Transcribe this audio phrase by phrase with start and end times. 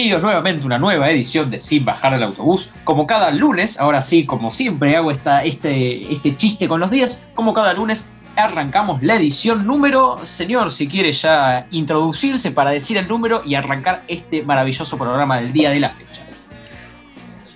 [0.00, 2.72] Bienvenidos nuevamente a una nueva edición de Sin Bajar al Autobús.
[2.84, 7.26] Como cada lunes, ahora sí, como siempre hago esta, este, este chiste con los días,
[7.34, 10.18] como cada lunes arrancamos la edición número.
[10.24, 15.52] Señor, si quiere ya introducirse para decir el número y arrancar este maravilloso programa del
[15.52, 16.22] día de la fecha.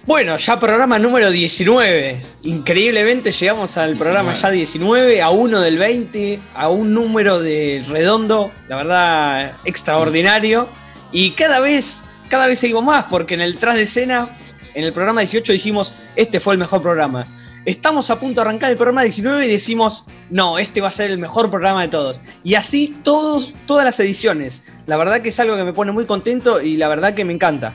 [0.04, 2.26] Bueno, ya programa número 19.
[2.42, 8.50] Increíblemente llegamos al programa ya 19, a uno del 20, a un número de redondo,
[8.68, 10.68] la verdad, extraordinario.
[11.10, 14.30] Y cada vez, cada vez seguimos más, porque en el tras de escena,
[14.74, 17.27] en el programa 18 dijimos, este fue el mejor programa.
[17.64, 21.10] Estamos a punto de arrancar el programa 19 y decimos, no, este va a ser
[21.10, 22.20] el mejor programa de todos.
[22.42, 24.64] Y así todos, todas las ediciones.
[24.87, 27.33] La verdad que es algo que me pone muy contento y la verdad que me
[27.33, 27.74] encanta.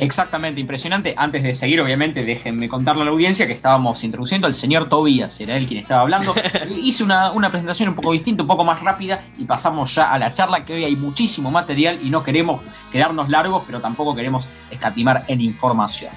[0.00, 1.14] Exactamente, impresionante.
[1.16, 5.38] Antes de seguir, obviamente, déjenme contarle a la audiencia que estábamos introduciendo al señor Tobías,
[5.40, 6.34] era él quien estaba hablando.
[6.70, 10.18] Hice una, una, presentación un poco distinta, un poco más rápida, y pasamos ya a
[10.18, 14.48] la charla, que hoy hay muchísimo material y no queremos quedarnos largos, pero tampoco queremos
[14.70, 16.12] escatimar en información.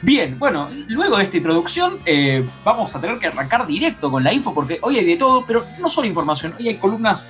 [0.00, 4.32] Bien, bueno, luego de esta introducción eh, vamos a tener que arrancar directo con la
[4.32, 7.28] info, porque hoy hay de todo, pero no solo información, hoy hay columnas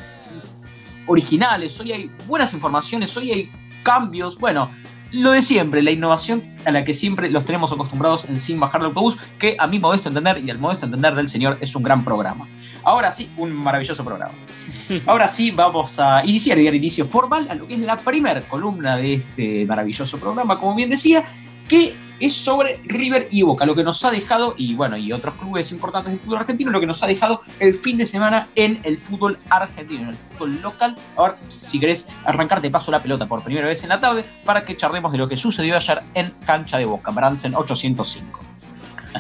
[1.07, 3.51] originales, hoy hay buenas informaciones, hoy hay
[3.83, 4.71] cambios, bueno,
[5.13, 8.81] lo de siempre, la innovación a la que siempre los tenemos acostumbrados en Sin Bajar
[8.81, 11.83] el Autobús, que a mi modesto entender y al modesto entender del señor es un
[11.83, 12.47] gran programa.
[12.85, 14.35] Ahora sí, un maravilloso programa.
[15.07, 18.41] Ahora sí, vamos a iniciar y dar inicio formal a lo que es la primera
[18.43, 21.25] columna de este maravilloso programa, como bien decía,
[21.69, 25.39] que es sobre River y Boca, lo que nos ha dejado, y bueno, y otros
[25.39, 28.81] clubes importantes del fútbol argentino, lo que nos ha dejado el fin de semana en
[28.83, 30.97] el fútbol argentino, en el fútbol local.
[31.17, 34.65] Ahora, si querés arrancar, te paso la pelota por primera vez en la tarde para
[34.65, 38.41] que charlemos de lo que sucedió ayer en Cancha de Boca, Bransen 805.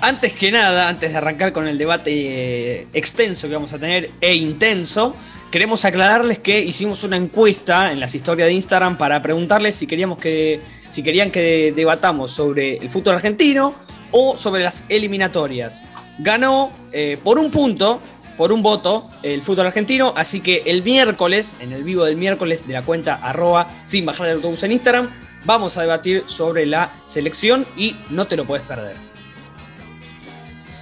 [0.01, 4.11] Antes que nada, antes de arrancar con el debate eh, extenso que vamos a tener
[4.21, 5.17] e intenso,
[5.51, 10.19] queremos aclararles que hicimos una encuesta en las historias de Instagram para preguntarles si queríamos
[10.19, 13.75] que si querían que debatamos sobre el fútbol argentino
[14.11, 15.83] o sobre las eliminatorias.
[16.19, 18.01] Ganó eh, por un punto,
[18.37, 22.67] por un voto, el fútbol argentino, así que el miércoles, en el vivo del miércoles
[22.67, 25.11] de la cuenta arroba sin bajar de autobús en Instagram,
[25.45, 28.97] vamos a debatir sobre la selección y no te lo puedes perder.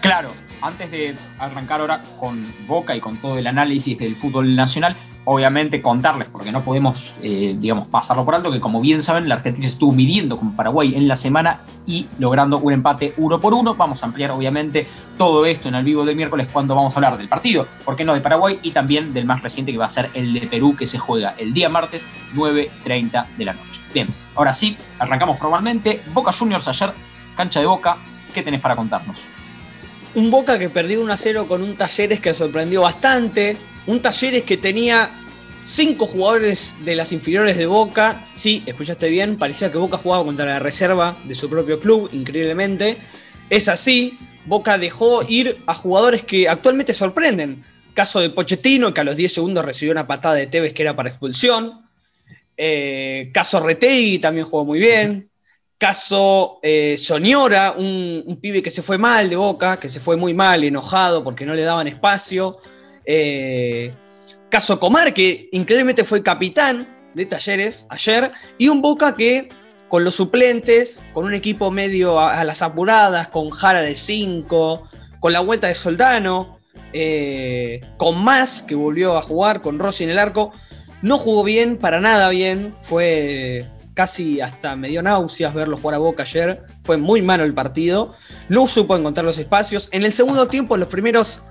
[0.01, 0.31] Claro,
[0.63, 4.97] antes de arrancar ahora con Boca y con todo el análisis del fútbol nacional,
[5.27, 9.35] obviamente contarles, porque no podemos, eh, digamos, pasarlo por alto, que como bien saben, la
[9.35, 13.75] Argentina estuvo midiendo con Paraguay en la semana y logrando un empate uno por uno.
[13.75, 14.87] Vamos a ampliar, obviamente,
[15.19, 18.05] todo esto en el vivo del miércoles cuando vamos a hablar del partido, ¿por qué
[18.05, 18.61] no de Paraguay?
[18.63, 21.35] Y también del más reciente que va a ser el de Perú, que se juega
[21.39, 23.81] el día martes 9.30 de la noche.
[23.93, 26.03] Bien, ahora sí, arrancamos formalmente.
[26.13, 26.93] Boca Juniors ayer,
[27.37, 27.97] cancha de Boca,
[28.33, 29.17] ¿qué tenés para contarnos?
[30.15, 34.45] Un Boca que perdió 1 a 0 con un Talleres que sorprendió bastante, un Talleres
[34.45, 35.11] que tenía
[35.65, 38.23] cinco jugadores de las inferiores de Boca.
[38.35, 42.99] Sí, escuchaste bien, parecía que Boca jugaba contra la reserva de su propio club, increíblemente.
[43.51, 47.63] Es así, Boca dejó ir a jugadores que actualmente sorprenden.
[47.95, 50.97] Caso de Pochettino, que a los 10 segundos recibió una patada de Tevez que era
[50.97, 51.83] para expulsión.
[52.57, 55.31] Eh, caso Retegui también jugó muy bien.
[55.79, 60.17] Caso eh, Soñora, un, un, pibe que se fue mal de Boca, que se fue
[60.17, 62.59] muy mal, enojado porque no le daban espacio.
[63.07, 63.95] Eh,
[64.51, 69.49] caso Comar, que increíblemente fue capitán de Talleres ayer, y un Boca que
[69.89, 74.89] con los suplentes, con un equipo medio a, las apuradas, con Jara de 5,
[75.21, 76.59] con la vuelta de Soldano,
[76.93, 80.53] eh, con Más, que volvió a jugar, con Rossi en el arco,
[81.03, 85.99] no jugó bien, para nada bien, fue casi hasta me dio náuseas verlo jugar a
[85.99, 88.13] Boca ayer, fue muy malo el partido,
[88.51, 91.43] no supo encontrar los espacios, en el segundo tiempo, los primeros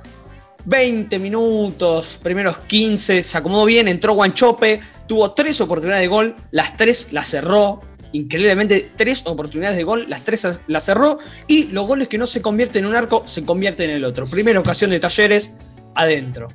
[0.65, 6.75] 20 minutos, primeros 15, se acomodó bien, entró Guanchope, tuvo tres oportunidades de gol, las
[6.75, 7.81] tres las cerró,
[8.11, 11.17] increíblemente tres oportunidades de gol, las tres las cerró
[11.47, 14.25] y los goles que no se convierten en un arco se convierten en el otro.
[14.27, 15.53] Primera ocasión de Talleres,
[15.93, 16.49] adentro.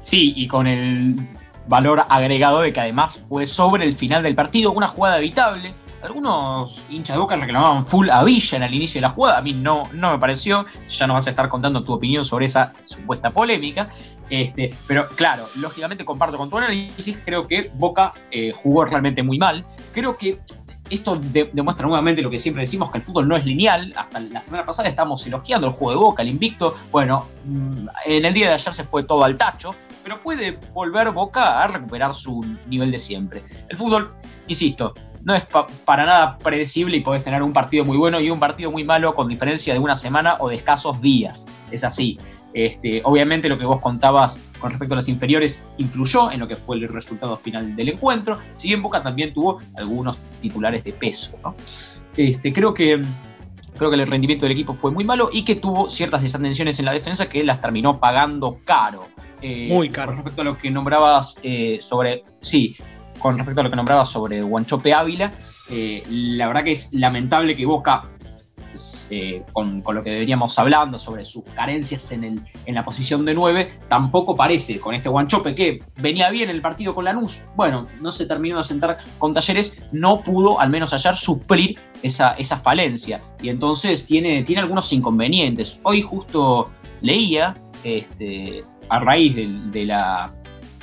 [0.00, 1.16] sí, y con el
[1.66, 6.82] valor agregado de que además fue sobre el final del partido, una jugada evitable, algunos
[6.88, 9.38] hinchas de Boca reclamaban full a Villa en el inicio de la jugada.
[9.38, 10.64] A mí no, no me pareció.
[10.88, 13.90] Ya nos vas a estar contando tu opinión sobre esa supuesta polémica.
[14.28, 17.18] Este, pero claro, lógicamente comparto con tu análisis.
[17.24, 19.64] Creo que Boca eh, jugó realmente muy mal.
[19.92, 20.38] Creo que
[20.88, 21.20] esto
[21.52, 23.92] demuestra nuevamente lo que siempre decimos, que el fútbol no es lineal.
[23.96, 26.76] Hasta la semana pasada estamos elogiando el juego de Boca, el invicto.
[26.90, 31.10] Bueno, mm, en el día de ayer se fue todo al tacho, pero puede volver
[31.10, 33.42] Boca a recuperar su nivel de siempre.
[33.68, 34.14] El fútbol,
[34.48, 34.94] insisto,
[35.24, 35.46] no es
[35.84, 39.14] para nada predecible y podés tener un partido muy bueno y un partido muy malo
[39.14, 41.44] con diferencia de una semana o de escasos días.
[41.70, 42.18] Es así.
[42.52, 46.56] Este, obviamente lo que vos contabas con respecto a las inferiores influyó en lo que
[46.56, 51.38] fue el resultado final del encuentro, si bien Boca también tuvo algunos titulares de peso.
[52.16, 53.00] Este, creo que
[53.78, 56.84] creo que el rendimiento del equipo fue muy malo y que tuvo ciertas desatenciones en
[56.84, 59.08] la defensa que las terminó pagando caro.
[59.40, 60.08] Eh, muy caro.
[60.08, 62.24] Con respecto a lo que nombrabas eh, sobre.
[62.42, 62.76] Sí,
[63.20, 65.30] con respecto a lo que nombrabas sobre Guanchope Ávila,
[65.68, 68.04] eh, la verdad que es lamentable que Boca
[69.10, 73.34] eh, con, lo que deberíamos hablando sobre sus carencias en, el, en la posición de
[73.34, 77.42] 9, tampoco parece con este Guanchope que venía bien el partido con Lanús.
[77.56, 82.32] Bueno, no se terminó de sentar con Talleres, no pudo al menos ayer suplir esa,
[82.32, 83.20] esa falencia.
[83.42, 85.80] Y entonces tiene, tiene algunos inconvenientes.
[85.82, 86.70] Hoy justo
[87.00, 90.32] leía, este, a raíz de, la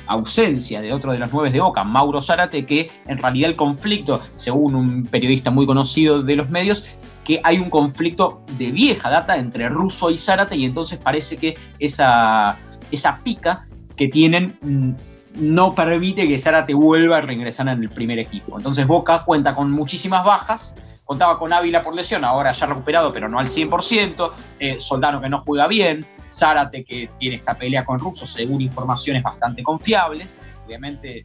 [0.08, 4.22] ausencia de otro de los nueve de Boca, Mauro Zárate, que en realidad el conflicto,
[4.36, 6.84] según un periodista muy conocido de los medios,
[7.24, 11.56] que hay un conflicto de vieja data entre Russo y Zárate y entonces parece que
[11.78, 12.56] esa,
[12.90, 13.66] esa pica
[13.96, 14.92] que tienen mm,
[15.34, 18.56] no permite que Zárate vuelva a regresar en el primer equipo.
[18.56, 23.28] Entonces Boca cuenta con muchísimas bajas, contaba con Ávila por lesión, ahora ya recuperado, pero
[23.28, 27.98] no al 100%, eh, Soldano que no juega bien, Zárate que tiene esta pelea con
[27.98, 30.36] Russo según informaciones bastante confiables,
[30.66, 31.22] obviamente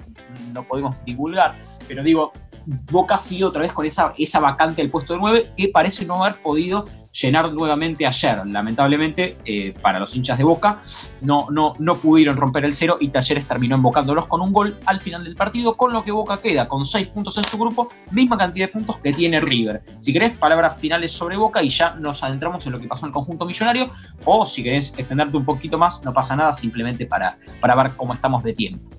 [0.52, 1.58] no podemos divulgar,
[1.88, 2.32] pero digo,
[2.66, 6.24] Boca sigue otra vez con esa, esa vacante del puesto de 9 que parece no
[6.24, 8.46] haber podido llenar nuevamente ayer.
[8.46, 10.82] Lamentablemente, eh, para los hinchas de Boca,
[11.22, 15.00] no, no, no pudieron romper el cero y Talleres terminó embocándolos con un gol al
[15.00, 18.38] final del partido, con lo que Boca queda con 6 puntos en su grupo, misma
[18.38, 19.82] cantidad de puntos que tiene River.
[20.00, 23.10] Si querés, palabras finales sobre Boca y ya nos adentramos en lo que pasó en
[23.10, 23.92] el conjunto millonario,
[24.26, 28.14] o si querés extenderte un poquito más, no pasa nada, simplemente para, para ver cómo
[28.14, 28.90] estamos de tiempo.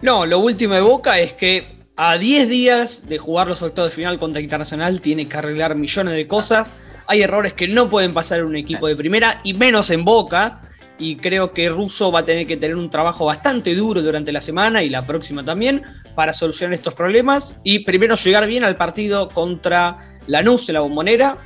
[0.00, 3.96] No, lo último de Boca es que a 10 días de jugar los octavos de
[3.96, 6.72] final contra Internacional tiene que arreglar millones de cosas.
[7.08, 10.60] Hay errores que no pueden pasar en un equipo de primera y menos en Boca.
[11.00, 14.40] Y creo que Russo va a tener que tener un trabajo bastante duro durante la
[14.40, 15.82] semana y la próxima también
[16.14, 17.58] para solucionar estos problemas.
[17.64, 19.98] Y primero llegar bien al partido contra
[20.28, 21.38] Lanús en la bombonera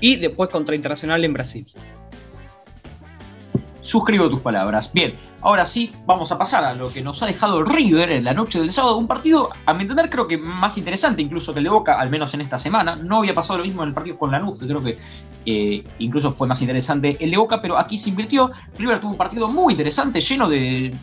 [0.00, 1.66] y después contra Internacional en Brasil.
[3.80, 4.92] Suscribo tus palabras.
[4.92, 8.34] Bien, Ahora sí, vamos a pasar a lo que nos ha dejado River en la
[8.34, 8.98] noche del sábado.
[8.98, 12.10] Un partido, a mi entender, creo que más interesante incluso que el de Boca, al
[12.10, 12.94] menos en esta semana.
[12.96, 14.98] No había pasado lo mismo en el partido con Lanús, que creo que
[15.46, 18.50] eh, incluso fue más interesante el de Boca, pero aquí se invirtió.
[18.76, 20.94] River tuvo un partido muy interesante, lleno de,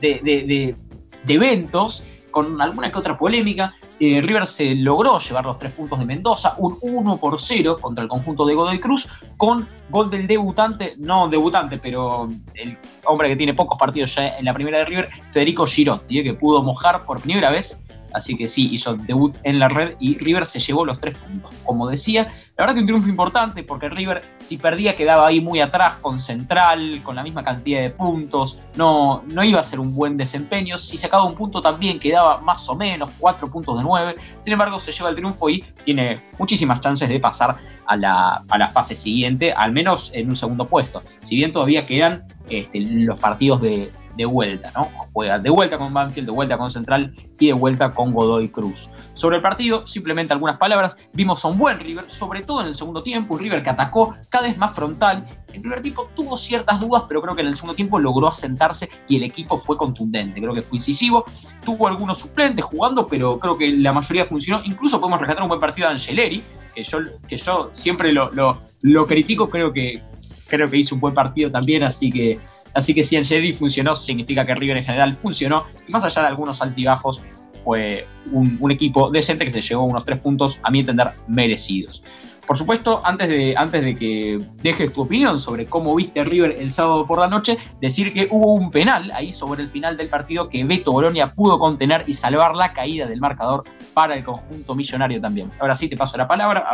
[0.00, 0.76] de, de,
[1.24, 3.74] de eventos, con alguna que otra polémica.
[3.98, 8.02] Eh, River se logró llevar los tres puntos de Mendoza, un 1 por 0 contra
[8.02, 13.36] el conjunto de Godoy Cruz, con gol del debutante, no debutante, pero el hombre que
[13.36, 17.02] tiene pocos partidos ya en la primera de River, Federico Girotti, eh, que pudo mojar
[17.04, 17.80] por primera vez
[18.16, 21.52] Así que sí, hizo debut en la red y River se llevó los tres puntos.
[21.64, 25.60] Como decía, la verdad que un triunfo importante porque River si perdía quedaba ahí muy
[25.60, 28.58] atrás con Central, con la misma cantidad de puntos.
[28.76, 30.78] No, no iba a ser un buen desempeño.
[30.78, 34.14] Si sacaba un punto también quedaba más o menos, cuatro puntos de nueve.
[34.40, 38.58] Sin embargo, se lleva el triunfo y tiene muchísimas chances de pasar a la, a
[38.58, 41.02] la fase siguiente, al menos en un segundo puesto.
[41.20, 44.88] Si bien todavía quedan este, los partidos de, de vuelta, ¿no?
[45.12, 48.90] Juega de vuelta con Banfield, de vuelta con Central y de vuelta con Godoy Cruz.
[49.14, 50.96] Sobre el partido, simplemente algunas palabras.
[51.12, 54.14] Vimos a un buen River, sobre todo en el segundo tiempo, un River que atacó
[54.28, 55.26] cada vez más frontal.
[55.52, 58.88] El primer tiempo tuvo ciertas dudas, pero creo que en el segundo tiempo logró asentarse
[59.08, 60.40] y el equipo fue contundente.
[60.40, 61.24] Creo que fue incisivo.
[61.64, 64.62] Tuvo algunos suplentes jugando, pero creo que la mayoría funcionó.
[64.64, 66.42] Incluso podemos rescatar un buen partido de Angeleri,
[66.74, 70.02] que yo, que yo siempre lo, lo, lo critico, creo que,
[70.46, 72.38] creo que hizo un buen partido también, así que
[72.76, 75.64] Así que si el Jedi funcionó, significa que River en general funcionó.
[75.88, 77.22] Y más allá de algunos altibajos,
[77.64, 82.04] fue un, equipo decente que se llevó unos tres puntos, a mi entender, merecidos.
[82.46, 86.70] Por supuesto, antes de, antes de que dejes tu opinión sobre cómo viste River el
[86.70, 90.48] sábado por la noche, decir que hubo un penal ahí sobre el final del partido
[90.48, 93.64] que Beto Bolonia pudo contener y salvar la caída del marcador
[93.94, 95.50] para el conjunto millonario también.
[95.58, 96.64] Ahora sí te paso la palabra,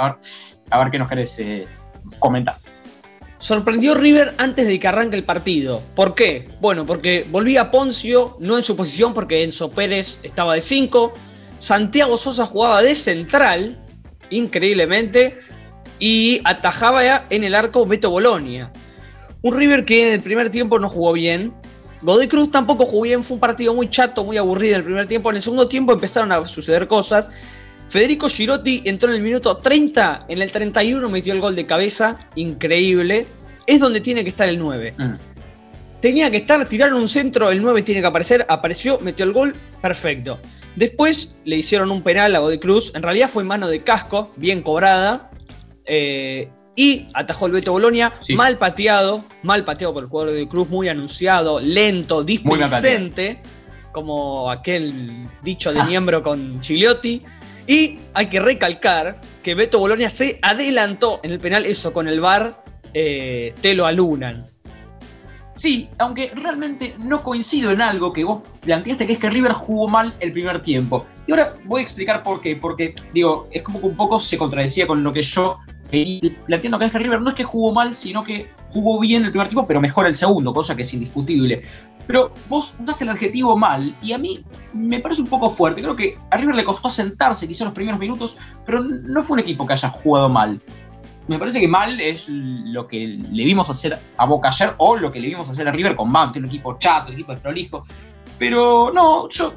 [0.70, 1.66] a ver, qué nos querés eh,
[2.18, 2.56] comentar.
[3.42, 5.82] Sorprendió River antes de que arranque el partido.
[5.96, 6.48] ¿Por qué?
[6.60, 11.12] Bueno, porque volvía Poncio, no en su posición porque Enzo Pérez estaba de 5.
[11.58, 13.84] Santiago Sosa jugaba de central,
[14.30, 15.40] increíblemente,
[15.98, 18.72] y atajaba ya en el arco Beto Bolonia.
[19.42, 21.52] Un River que en el primer tiempo no jugó bien.
[22.02, 25.08] Godoy Cruz tampoco jugó bien, fue un partido muy chato, muy aburrido en el primer
[25.08, 25.30] tiempo.
[25.30, 27.28] En el segundo tiempo empezaron a suceder cosas.
[27.92, 32.18] Federico Girotti entró en el minuto 30, en el 31 metió el gol de cabeza,
[32.36, 33.26] increíble.
[33.66, 34.94] Es donde tiene que estar el 9.
[34.96, 35.12] Mm.
[36.00, 39.56] Tenía que estar, tiraron un centro, el 9 tiene que aparecer, apareció, metió el gol,
[39.82, 40.38] perfecto.
[40.74, 44.62] Después le hicieron un penal a Godoy Cruz, en realidad fue mano de casco, bien
[44.62, 45.30] cobrada.
[45.84, 50.70] Eh, y atajó el Beto Bolonia, mal pateado, mal pateado por el jugador de Cruz,
[50.70, 53.42] muy anunciado, lento, displicente,
[53.92, 55.84] como aquel dicho de ah.
[55.84, 57.22] miembro con Gigliotti.
[57.66, 62.20] Y hay que recalcar que Beto Bolonia se adelantó en el penal, eso con el
[62.20, 62.62] VAR
[62.94, 64.46] eh, te lo alunan.
[65.54, 69.86] Sí, aunque realmente no coincido en algo que vos planteaste, que es que River jugó
[69.86, 71.06] mal el primer tiempo.
[71.26, 72.56] Y ahora voy a explicar por qué.
[72.56, 75.58] Porque, digo, es como que un poco se contradecía con lo que yo
[76.46, 79.30] planteando que es que River no es que jugó mal, sino que jugó bien el
[79.30, 81.62] primer tiempo, pero mejor el segundo, cosa que es indiscutible.
[82.06, 85.82] Pero vos daste el adjetivo mal y a mí me parece un poco fuerte.
[85.82, 89.40] Creo que a River le costó sentarse quizá los primeros minutos, pero no fue un
[89.40, 90.60] equipo que haya jugado mal
[91.28, 95.12] me parece que mal es lo que le vimos hacer a Boca ayer o lo
[95.12, 97.86] que le vimos hacer a River con Bam, un equipo chato, un equipo desprolijo.
[98.38, 99.54] Pero no, yo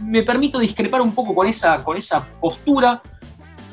[0.00, 3.02] me permito discrepar un poco con esa, con esa postura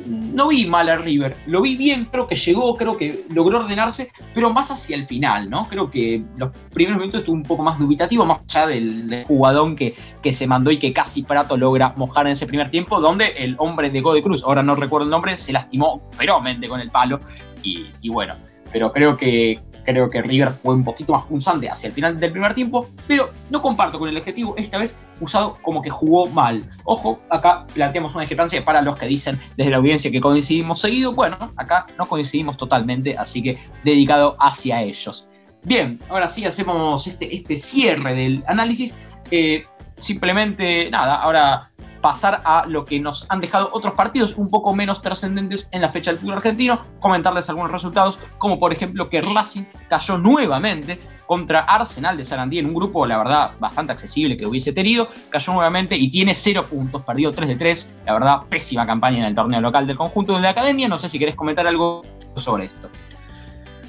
[0.06, 4.12] no vi mal a River, lo vi bien, creo que llegó, creo que logró ordenarse,
[4.34, 5.68] pero más hacia el final, ¿no?
[5.68, 9.96] Creo que los primeros minutos estuvo un poco más dubitativo, más allá del, jugadón que,
[10.22, 13.56] que, se mandó y que casi Prato logra mojar en ese primer tiempo, donde el
[13.60, 17.20] hombre de Gode Cruz, ahora no recuerdo el nombre, se lastimó ferozmente con el palo,
[17.64, 18.36] y, y bueno,
[18.72, 19.60] pero creo que,
[19.90, 23.32] Creo que River fue un poquito más punzante hacia el final del primer tiempo, pero
[23.50, 26.64] no comparto con el objetivo esta vez usado como que jugó mal.
[26.84, 31.14] Ojo, acá planteamos una discrepancia para los que dicen desde la audiencia que coincidimos seguido.
[31.14, 35.28] Bueno, acá no coincidimos totalmente, así que dedicado hacia ellos.
[35.64, 38.96] Bien, ahora sí hacemos este, este cierre del análisis.
[39.32, 39.66] Eh,
[40.00, 45.02] simplemente, nada, ahora pasar a lo que nos han dejado otros partidos un poco menos
[45.02, 49.64] trascendentes en la fecha del fútbol argentino, comentarles algunos resultados, como por ejemplo que Racing
[49.90, 54.74] cayó nuevamente contra Arsenal de Sarandí en un grupo, la verdad, bastante accesible que hubiese
[54.74, 59.20] tenido, cayó nuevamente y tiene cero puntos, perdió 3 de 3, la verdad, pésima campaña
[59.20, 62.02] en el torneo local del conjunto de la academia, no sé si querés comentar algo
[62.36, 62.90] sobre esto.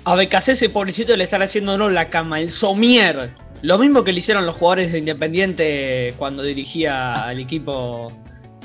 [0.05, 4.13] A BKC ese pobrecito le están haciendo no la cama, el somier lo mismo que
[4.13, 8.13] le hicieron los jugadores de Independiente cuando dirigía al equipo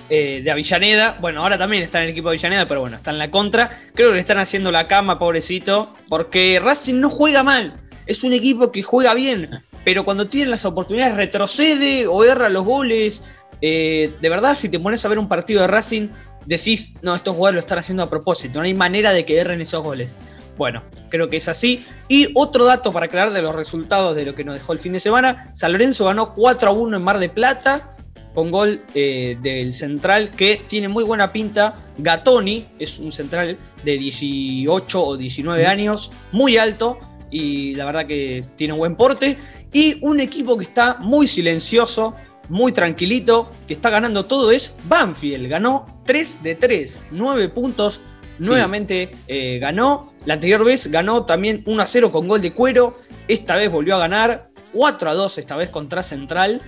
[0.10, 1.18] eh, de Avellaneda.
[1.20, 3.72] Bueno, ahora también está en el equipo de Avellaneda, pero bueno, está en la contra.
[3.94, 7.74] Creo que le están haciendo la cama, pobrecito, porque Racing no juega mal.
[8.06, 9.50] Es un equipo que juega bien,
[9.84, 13.24] pero cuando tiene las oportunidades retrocede o erra los goles.
[13.62, 16.10] Eh, de verdad, si te pones a ver un partido de Racing,
[16.46, 18.60] decís, no, estos jugadores lo están haciendo a propósito.
[18.60, 20.16] No hay manera de que erren esos goles.
[20.58, 21.86] Bueno, creo que es así.
[22.08, 24.94] Y otro dato para aclarar de los resultados de lo que nos dejó el fin
[24.94, 25.52] de semana.
[25.54, 27.92] San Lorenzo ganó 4 a 1 en Mar de Plata
[28.36, 31.76] con gol eh, del central que tiene muy buena pinta.
[31.98, 37.00] Gatoni es un central de 18 o 19 años, muy alto
[37.32, 39.38] y la verdad que tiene un buen porte.
[39.72, 42.16] Y un equipo que está muy silencioso,
[42.50, 45.48] muy tranquilito, que está ganando todo es Banfield.
[45.48, 48.02] Ganó 3 de 3, 9 puntos
[48.40, 50.14] nuevamente eh, ganó.
[50.26, 52.96] La anterior vez ganó también 1 a 0 con gol de cuero.
[53.28, 56.62] Esta vez volvió a ganar 4 a 2, esta vez contra Central.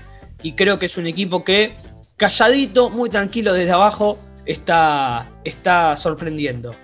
[0.44, 1.76] Y creo que es un equipo que,
[2.16, 6.76] calladito, muy tranquilo desde abajo, está, está sorprendiendo.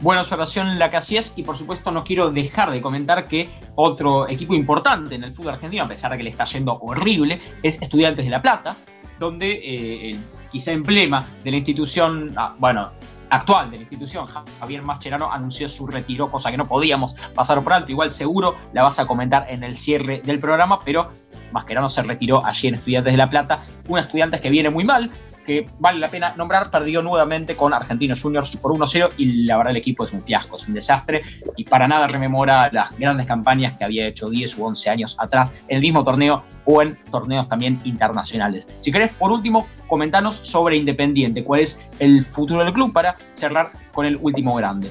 [0.00, 4.28] Buena observación la que hacías y por supuesto no quiero dejar de comentar que otro
[4.28, 7.82] equipo importante en el fútbol argentino, a pesar de que le está yendo horrible, es
[7.82, 8.76] Estudiantes de La Plata,
[9.18, 10.16] donde eh,
[10.50, 12.90] quizá emblema de la institución, ah, bueno,
[13.30, 14.26] actual de la institución,
[14.60, 17.90] Javier Mascherano, anunció su retiro, cosa que no podíamos pasar por alto.
[17.90, 21.10] Igual seguro la vas a comentar en el cierre del programa, pero
[21.52, 25.10] Mascherano se retiró allí en Estudiantes de La Plata, un estudiante que viene muy mal,
[25.48, 29.70] que vale la pena nombrar, perdió nuevamente con Argentinos Juniors por 1-0 y la verdad
[29.70, 31.22] el equipo es un fiasco, es un desastre
[31.56, 35.54] y para nada rememora las grandes campañas que había hecho 10 u 11 años atrás.
[35.68, 38.68] En el mismo torneo o en torneos también internacionales.
[38.78, 43.72] Si querés, por último, comentanos sobre Independiente, cuál es el futuro del club para cerrar
[43.94, 44.90] con el último grande.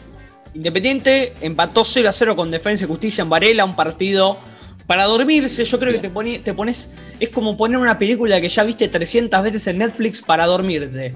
[0.56, 4.40] Independiente empató 0 a 0 con Defensa y Justicia en Varela, un partido
[4.88, 6.90] para dormirse, yo creo que te, te pones.
[7.20, 11.14] Es como poner una película que ya viste 300 veces en Netflix para dormirte.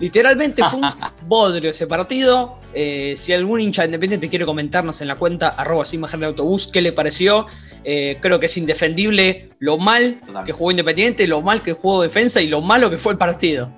[0.00, 0.88] Literalmente fue un
[1.28, 2.58] bodrio ese partido.
[2.74, 6.80] Eh, si algún hincha independiente quiere comentarnos en la cuenta arroba sin de autobús qué
[6.80, 7.46] le pareció,
[7.84, 12.40] eh, creo que es indefendible lo mal que jugó Independiente, lo mal que jugó Defensa
[12.40, 13.72] y lo malo que fue el partido.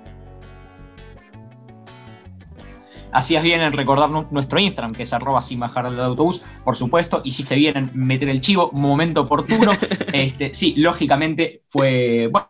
[3.11, 7.21] Hacías bien en recordar nuestro Instagram, que es arroba sin bajar del autobús, por supuesto.
[7.23, 9.71] Hiciste bien en meter el chivo, momento oportuno.
[10.13, 12.27] este, sí, lógicamente fue.
[12.29, 12.49] Bueno,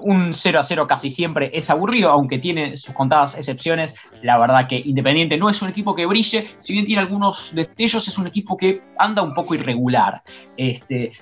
[0.00, 3.94] un 0 a 0 casi siempre es aburrido, aunque tiene sus contadas excepciones.
[4.22, 8.06] La verdad que Independiente no es un equipo que brille, si bien tiene algunos destellos,
[8.06, 10.22] es un equipo que anda un poco irregular.
[10.56, 11.12] Este,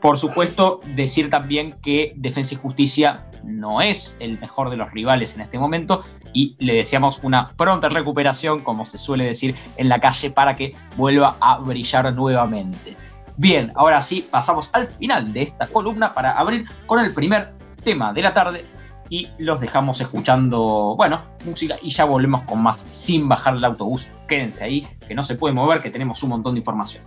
[0.00, 5.34] Por supuesto, decir también que Defensa y Justicia no es el mejor de los rivales
[5.34, 9.98] en este momento y le deseamos una pronta recuperación, como se suele decir en la
[10.00, 12.96] calle, para que vuelva a brillar nuevamente.
[13.36, 18.12] Bien, ahora sí, pasamos al final de esta columna para abrir con el primer tema
[18.12, 18.64] de la tarde
[19.08, 24.08] y los dejamos escuchando, bueno, música y ya volvemos con más sin bajar el autobús.
[24.28, 27.04] Quédense ahí, que no se puede mover, que tenemos un montón de información.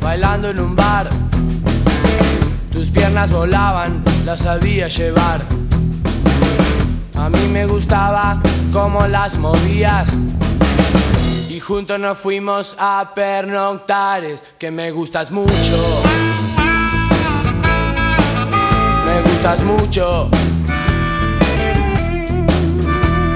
[0.00, 1.08] Bailando en un bar.
[2.72, 5.40] Tus piernas volaban, las sabía llevar.
[7.14, 8.40] A mí me gustaba
[8.72, 10.08] cómo las movías.
[11.48, 16.02] Y juntos nos fuimos a pernoctares, que me gustas mucho.
[19.04, 20.28] Me gustas mucho.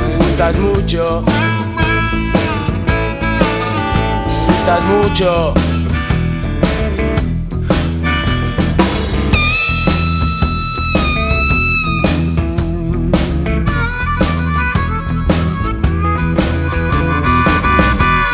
[0.01, 1.25] Me gustas mucho.
[4.77, 5.55] Mucho.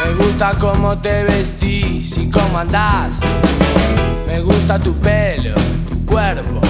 [0.01, 3.15] Me gusta cómo te vestís y cómo andás.
[4.27, 5.55] Me gusta tu pelo,
[5.89, 6.61] tu cuerpo.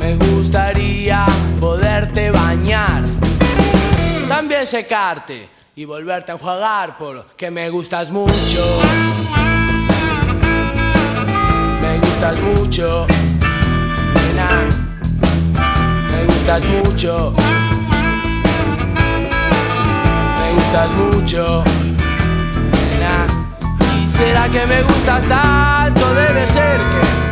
[0.00, 1.26] Me gustaría
[1.60, 3.02] poderte bañar.
[4.28, 8.64] También secarte y volverte a enjuagar porque me gustas mucho.
[11.82, 13.06] Me gustas mucho.
[14.14, 14.48] Nena,
[16.10, 17.34] me gustas mucho.
[20.38, 21.64] Me gustas mucho.
[22.72, 23.26] Nena,
[23.98, 27.25] y será que me gustas tanto, debe ser que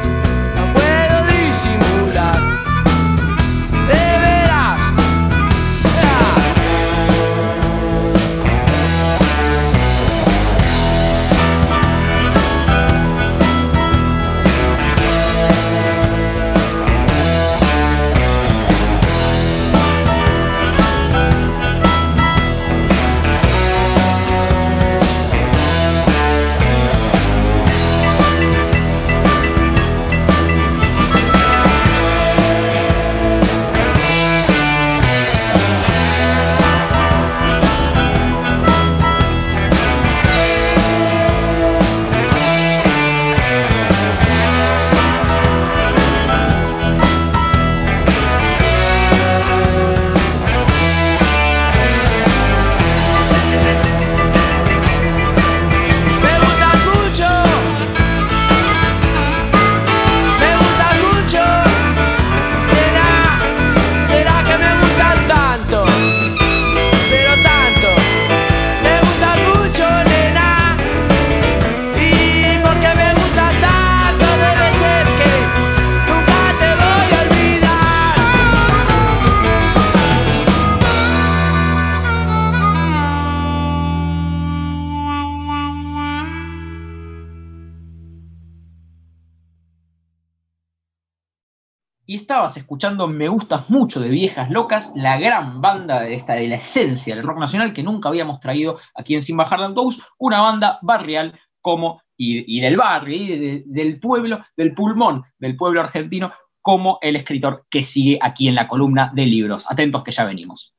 [92.65, 97.15] escuchando Me Gustas Mucho de Viejas Locas, la gran banda de, esta, de la esencia
[97.15, 99.75] del rock nacional que nunca habíamos traído aquí en Sin Bajar de
[100.19, 106.33] una banda barrial como, y, del barrio, y del pueblo, del pulmón del pueblo argentino,
[106.63, 109.67] como el escritor que sigue aquí en la columna de libros.
[109.71, 110.75] Atentos que ya venimos.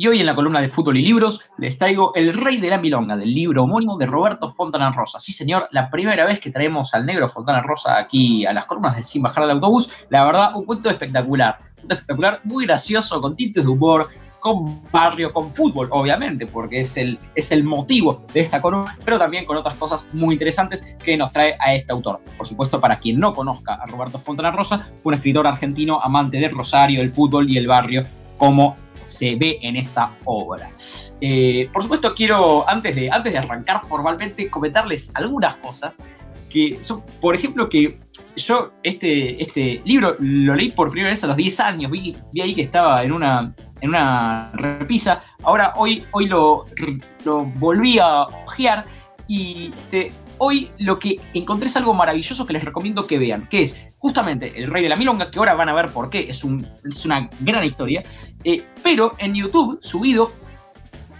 [0.00, 2.78] Y hoy en la columna de Fútbol y Libros les traigo El Rey de la
[2.78, 5.18] Milonga, del libro homónimo de Roberto Fontana Rosa.
[5.18, 8.96] Sí, señor, la primera vez que traemos al negro Fontana Rosa aquí a las columnas
[8.96, 9.92] de Sin Bajar del Autobús.
[10.08, 11.58] La verdad, un cuento espectacular.
[11.58, 14.06] Un cuento espectacular, muy gracioso, con tintes de humor,
[14.38, 19.18] con barrio, con fútbol, obviamente, porque es el, es el motivo de esta columna, pero
[19.18, 22.20] también con otras cosas muy interesantes que nos trae a este autor.
[22.36, 26.52] Por supuesto, para quien no conozca a Roberto Fontana Rosa, un escritor argentino amante del
[26.52, 28.06] Rosario, el fútbol y el barrio,
[28.36, 28.76] como
[29.08, 30.70] se ve en esta obra.
[31.20, 35.96] Eh, por supuesto, quiero, antes de, antes de arrancar formalmente, comentarles algunas cosas
[36.48, 37.98] que son, por ejemplo, que
[38.36, 42.40] yo este, este libro lo leí por primera vez a los 10 años, vi, vi
[42.40, 46.66] ahí que estaba en una, en una repisa, ahora hoy, hoy lo,
[47.24, 48.86] lo volví a ojear
[49.26, 49.72] y
[50.38, 54.52] hoy lo que encontré es algo maravilloso que les recomiendo que vean, que es justamente
[54.56, 57.04] El Rey de la Milonga, que ahora van a ver por qué, es, un, es
[57.04, 58.02] una gran historia,
[58.44, 60.32] eh, pero en YouTube subido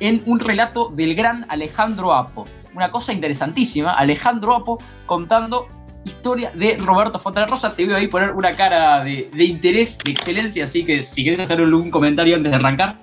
[0.00, 2.46] en un relato del gran Alejandro Apo.
[2.74, 5.68] Una cosa interesantísima, Alejandro Apo contando
[6.04, 7.74] historia de Roberto Fontana Rosa.
[7.74, 11.40] Te voy a poner una cara de, de interés, de excelencia, así que si querés
[11.40, 12.96] hacer un comentario antes de arrancar.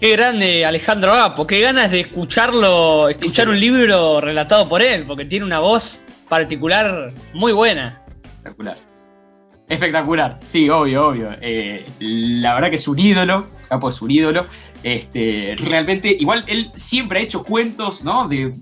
[0.00, 5.24] Qué grande Alejandro Apo, qué ganas de escucharlo, escuchar un libro relatado por él, porque
[5.24, 8.02] tiene una voz particular muy buena.
[8.46, 8.78] Espectacular.
[9.68, 11.30] Espectacular, sí, obvio, obvio.
[11.40, 14.46] Eh, la verdad que es un ídolo, Apo es un ídolo.
[14.84, 18.28] Este, realmente, igual él siempre ha hecho cuentos, ¿no?
[18.28, 18.54] De,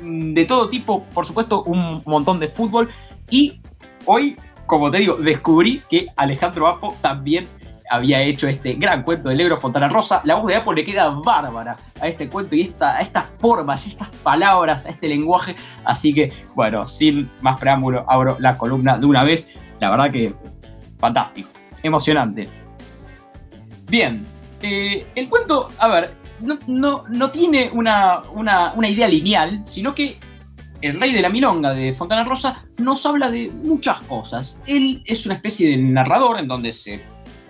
[0.00, 2.88] de todo tipo, por supuesto, un montón de fútbol.
[3.28, 3.60] Y
[4.06, 4.36] hoy,
[4.66, 7.46] como te digo, descubrí que Alejandro Apo también
[7.94, 10.20] había hecho este gran cuento del Negro Fontana Rosa.
[10.24, 13.86] La voz de Apo le queda bárbara a este cuento y esta, a estas formas,
[13.86, 15.54] estas palabras, a este lenguaje.
[15.84, 19.58] Así que, bueno, sin más preámbulo, abro la columna de una vez.
[19.80, 20.34] La verdad que
[20.98, 21.50] fantástico,
[21.82, 22.48] emocionante.
[23.86, 24.22] Bien,
[24.62, 30.18] eh, el cuento, a ver, no, no, tiene una, una, una idea lineal, sino que
[30.80, 34.62] el rey de la milonga de Fontana Rosa nos habla de muchas cosas.
[34.66, 37.02] Él es una especie de narrador en donde se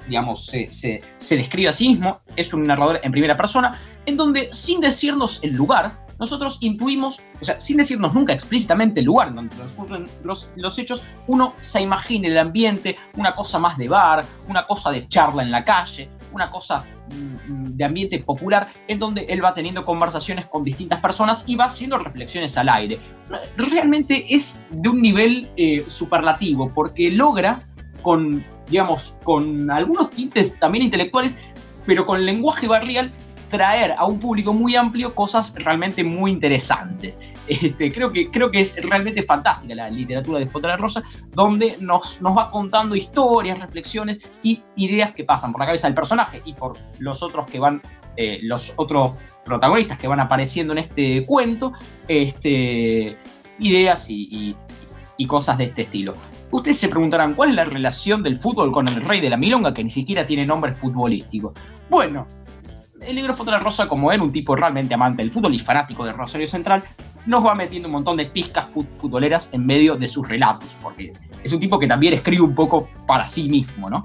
[0.09, 4.81] digamos, se, describe a sí mismo, es un narrador en primera persona, en donde sin
[4.81, 10.09] decirnos el lugar, nosotros intuimos, o sea, sin decirnos nunca explícitamente el lugar donde transcurren
[10.23, 14.91] los, los hechos, uno se imagina el ambiente, una cosa más de bar, una cosa
[14.91, 16.85] de charla en la calle, una cosa
[17.49, 21.67] mm, de ambiente popular en donde él va teniendo conversaciones con distintas personas y va
[21.67, 22.99] haciendo reflexiones al aire.
[23.57, 27.61] Realmente es de un nivel eh, superlativo porque logra
[28.03, 31.39] con digamos, con algunos tintes también intelectuales,
[31.87, 33.13] pero con lenguaje barrial,
[33.51, 37.21] traer a un público muy amplio cosas realmente muy interesantes.
[37.47, 42.23] Este, creo, que, creo que es realmente fantástica la literatura de Fontana Rosa, donde nos,
[42.23, 46.55] nos va contando historias, reflexiones y ideas que pasan por la cabeza del personaje y
[46.55, 47.83] por los otros que van,
[48.17, 49.13] eh, los otros
[49.45, 51.75] protagonistas que van apareciendo en este cuento,
[52.09, 53.17] este,
[53.59, 54.57] ideas y
[55.29, 56.15] cosas de este estilo.
[56.55, 59.75] Ustedes se preguntarán, ¿cuál es la relación del fútbol con el rey de la milonga
[59.75, 61.53] que ni siquiera tiene nombre futbolístico?
[61.91, 62.29] Bueno,
[63.01, 66.13] el negro Fontana Rosa, como era un tipo realmente amante del fútbol y fanático de
[66.13, 66.85] Rosario Central,
[67.27, 71.13] nos va metiendo un montón de pizcas futboleras en medio de sus relatos, porque
[71.43, 74.05] es un tipo que también escribe un poco para sí mismo, ¿no?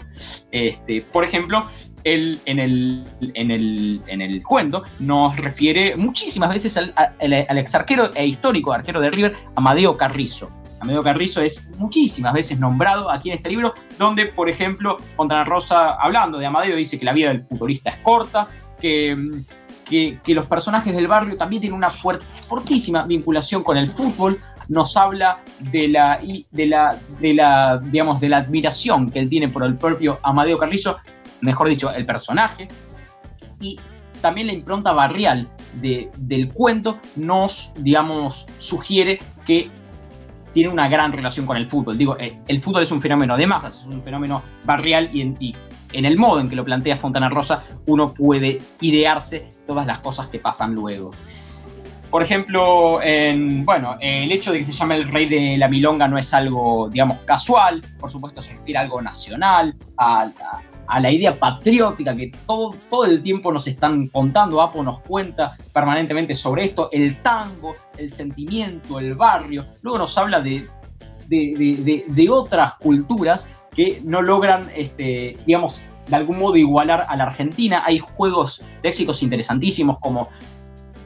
[0.51, 1.67] Este, por ejemplo,
[2.03, 3.03] él en el,
[3.35, 8.73] en, el, en el cuento nos refiere muchísimas veces al, al ex arquero e histórico
[8.73, 10.49] arquero de River, Amadeo Carrizo.
[10.79, 15.95] Amadeo Carrizo es muchísimas veces nombrado aquí en este libro, donde, por ejemplo, Fontana Rosa,
[15.95, 18.47] hablando de Amadeo, dice que la vida del futbolista es corta,
[18.79, 19.43] que,
[19.85, 24.39] que, los personajes del barrio también tienen una fortísima vinculación con el fútbol,
[24.69, 25.39] nos habla
[25.71, 26.19] de la,
[26.51, 30.97] de la, digamos, de la admiración que él tiene por el propio Amadeo Carrizo,
[31.41, 32.67] mejor dicho, el personaje,
[33.59, 33.77] y
[34.21, 35.47] también la impronta barrial
[35.81, 39.69] de, del cuento nos, digamos, sugiere que
[40.51, 41.97] tiene una gran relación con el fútbol.
[41.97, 45.37] Digo, eh, el fútbol es un fenómeno de masas, es un fenómeno barrial y en,
[45.91, 50.27] en el modo en que lo plantea Fontana Rosa uno puede idearse todas las cosas
[50.27, 51.11] que pasan luego.
[52.09, 56.07] Por ejemplo, en, bueno, el hecho de que se llame el rey de la milonga
[56.07, 60.31] no es algo, digamos, casual, por supuesto se refiere a algo nacional, a,
[60.97, 66.33] la idea patriótica que todo, todo el tiempo nos están contando, Apo nos cuenta permanentemente
[66.33, 70.67] sobre esto, el tango, el sentimiento, el barrio, luego nos habla de,
[71.27, 77.83] de, otras culturas que no logran, este, digamos, de algún modo igualar a la Argentina.
[77.85, 80.29] Hay juegos léxicos interesantísimos como,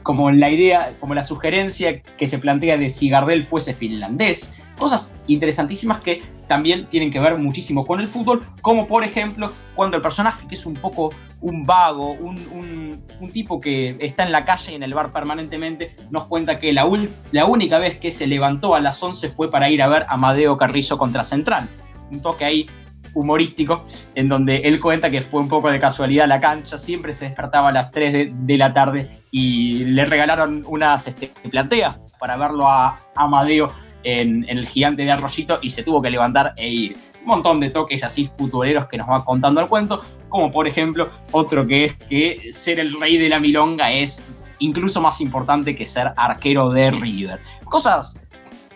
[0.02, 4.54] como la idea, como la sugerencia que se plantea de si Gardel fuese finlandés.
[4.78, 9.96] Cosas interesantísimas que también tienen que ver muchísimo con el fútbol, como por ejemplo cuando
[9.96, 11.10] el personaje que es un poco
[11.40, 16.26] un vago, un, tipo que está en la calle y en el bar permanentemente, nos
[16.26, 19.88] cuenta que la, única vez que se levantó a las 11 fue para ir a
[19.88, 21.68] ver a Amadeo Carrizo contra Central.
[22.10, 22.70] Un toque ahí
[23.12, 23.84] humorístico,
[24.14, 27.70] en donde él cuenta que fue un poco de casualidad la cancha, siempre se despertaba
[27.70, 33.00] a las 3 de, la tarde y le regalaron unas este, plateas para verlo a
[33.16, 33.72] Amadeo
[34.04, 36.96] en, el gigante de Arroyito y se tuvo que levantar e ir.
[37.22, 41.10] un montón de toques así futboleros que nos va contando el cuento, como por ejemplo
[41.32, 44.24] otro que es que ser el rey de la milonga es
[44.58, 47.40] incluso más importante que ser arquero de River.
[47.64, 48.20] Cosas,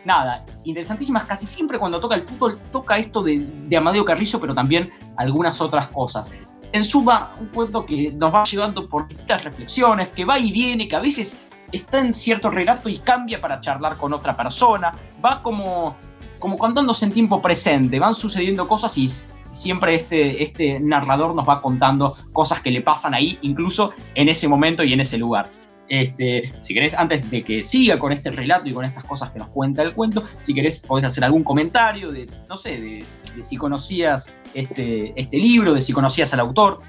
[0.05, 1.25] nada, interesantísimas.
[1.25, 5.61] Casi siempre cuando toca el fútbol toca esto de, de Amadeo Carrizo, pero también algunas
[5.61, 6.31] otras cosas.
[6.73, 10.87] En suma, un cuento que nos va llevando por distintas reflexiones, que va y viene,
[10.87, 14.93] que a veces está en cierto relato y cambia para charlar con otra persona,
[15.25, 15.97] va como,
[16.39, 19.09] como contándose en tiempo presente, van sucediendo cosas y
[19.51, 24.49] siempre este, este narrador nos va contando cosas que le pasan ahí, incluso en ese
[24.49, 25.51] momento y en ese lugar.
[25.89, 29.39] Este, si querés, antes de que siga con este relato y con estas cosas que
[29.39, 33.05] nos cuenta el cuento, si querés, podés hacer algún comentario de, no sé, de,
[33.43, 36.81] si conocías este, este libro, de si conocías al autor.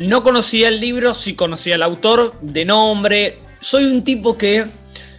[0.00, 3.38] No conocía el libro, sí conocía al autor de nombre.
[3.60, 4.64] Soy un tipo que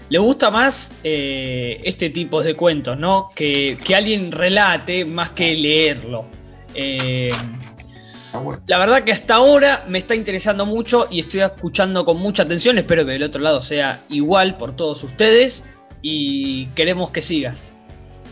[0.09, 3.29] le gusta más eh, este tipo de cuentos, ¿no?
[3.35, 6.25] Que, que, alguien relate más que leerlo.
[6.73, 7.31] Eh,
[8.65, 12.79] la verdad que hasta ahora me está interesando mucho y estoy escuchando con mucha atención.
[12.79, 15.63] Espero que del otro lado sea igual por todos ustedes
[16.01, 17.75] y queremos que sigas.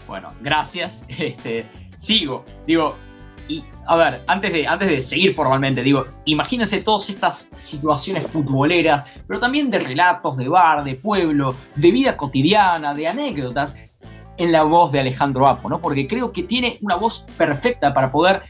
[0.07, 1.05] Bueno, gracias.
[1.19, 1.65] Este,
[1.99, 2.43] sigo.
[2.65, 2.97] Digo,
[3.49, 9.05] y a ver, antes de, antes de seguir formalmente, digo, imagínense todas estas situaciones futboleras,
[9.27, 13.75] pero también de relatos, de bar, de pueblo, de vida cotidiana, de anécdotas,
[14.37, 15.81] en la voz de Alejandro Apo, ¿no?
[15.81, 18.43] Porque creo que tiene una voz perfecta para poder,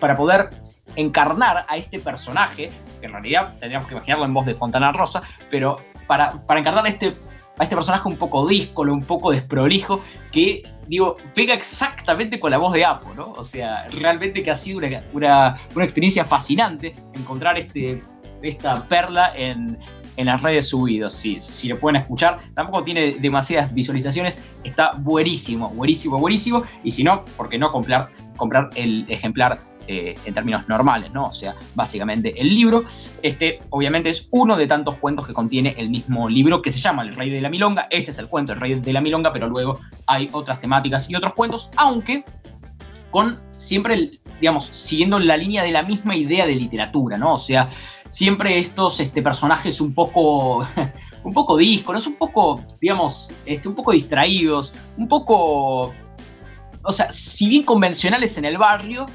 [0.00, 0.48] para poder
[0.96, 5.22] encarnar a este personaje, que en realidad tendríamos que imaginarlo en voz de Fontana Rosa,
[5.50, 7.14] pero para, para encarnar a este,
[7.58, 12.58] a este personaje un poco díscolo, un poco desprolijo, que, digo, pega exactamente con la
[12.58, 13.32] voz de Apo, ¿no?
[13.32, 18.02] O sea, realmente que ha sido una, una, una experiencia fascinante encontrar este,
[18.42, 19.78] esta perla en,
[20.16, 22.40] en las redes subidos, si, si lo pueden escuchar.
[22.54, 26.64] Tampoco tiene demasiadas visualizaciones, está buenísimo, buenísimo, buenísimo.
[26.82, 31.26] Y si no, ¿por qué no comprar, comprar el ejemplar eh, en términos normales, ¿no?
[31.26, 32.84] O sea, básicamente el libro.
[33.22, 37.02] Este, obviamente, es uno de tantos cuentos que contiene el mismo libro que se llama
[37.02, 37.86] El Rey de la Milonga.
[37.90, 41.14] Este es el cuento El Rey de la Milonga, pero luego hay otras temáticas y
[41.14, 42.24] otros cuentos, aunque
[43.10, 47.34] con siempre, digamos, siguiendo la línea de la misma idea de literatura, ¿no?
[47.34, 47.70] O sea,
[48.08, 50.66] siempre estos este, personajes un poco,
[51.24, 55.94] un poco díscolos, un poco, digamos, este, un poco distraídos, un poco,
[56.82, 59.06] o sea, si bien convencionales en el barrio,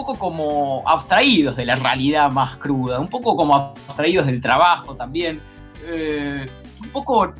[0.00, 5.40] poco como abstraídos de la realidad más cruda, un poco como abstraídos del trabajo también,
[5.86, 6.48] eh,
[6.80, 7.34] un poco,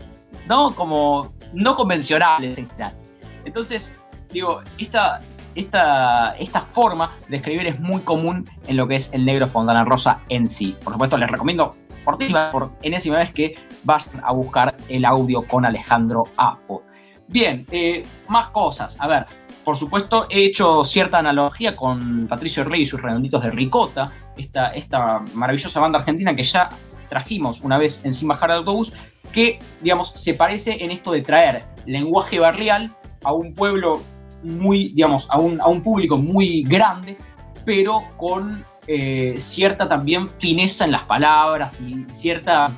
[0.46, 0.74] ¿no?
[0.74, 2.94] Como no convencionales en general.
[3.46, 3.98] Entonces,
[4.30, 5.22] digo, esta,
[5.54, 10.20] esta, forma de escribir es muy común en lo que es el negro Fontana Rosa
[10.28, 10.76] en sí.
[10.84, 16.24] Por supuesto, les recomiendo por enésima vez que vayan a buscar el audio con Alejandro
[16.36, 16.82] Apo.
[17.28, 18.96] Bien, eh, más cosas.
[19.00, 19.26] A ver,
[19.64, 24.68] por supuesto, he hecho cierta analogía con Patricio Rey y sus redonditos de Ricota, esta,
[24.72, 26.70] esta maravillosa banda argentina que ya
[27.08, 28.94] trajimos una vez en Sin Bajar de Autobús,
[29.32, 34.02] que, digamos, se parece en esto de traer lenguaje barrial a un pueblo
[34.42, 37.16] muy, digamos, a un, a un público muy grande,
[37.64, 42.72] pero con eh, cierta también fineza en las palabras y cierta,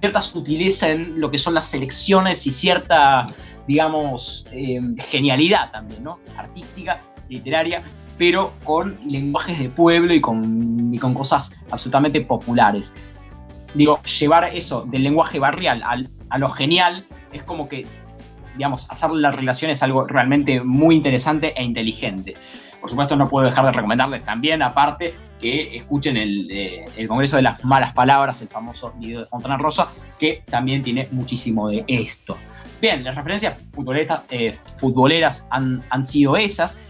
[0.00, 3.26] cierta sutileza en lo que son las selecciones y cierta
[3.68, 6.18] digamos, eh, genialidad también, ¿no?
[6.36, 7.84] Artística, literaria,
[8.16, 12.94] pero con lenguajes de pueblo y con, con cosas absolutamente populares.
[13.74, 15.84] Digo, llevar eso del lenguaje barrial
[16.30, 17.86] a lo genial es como que,
[18.56, 22.34] digamos, hacer la relación es algo realmente muy interesante e inteligente.
[22.80, 27.36] Por supuesto, no puedo dejar de recomendarles también, aparte, que escuchen el, eh, el, Congreso
[27.36, 31.84] de las Malas Palabras, el famoso video de Fontana Rosa, que también tiene muchísimo de
[31.86, 32.38] esto.
[32.80, 36.80] Bien, las referencias futboleras, eh, futboleras han, han, sido esas.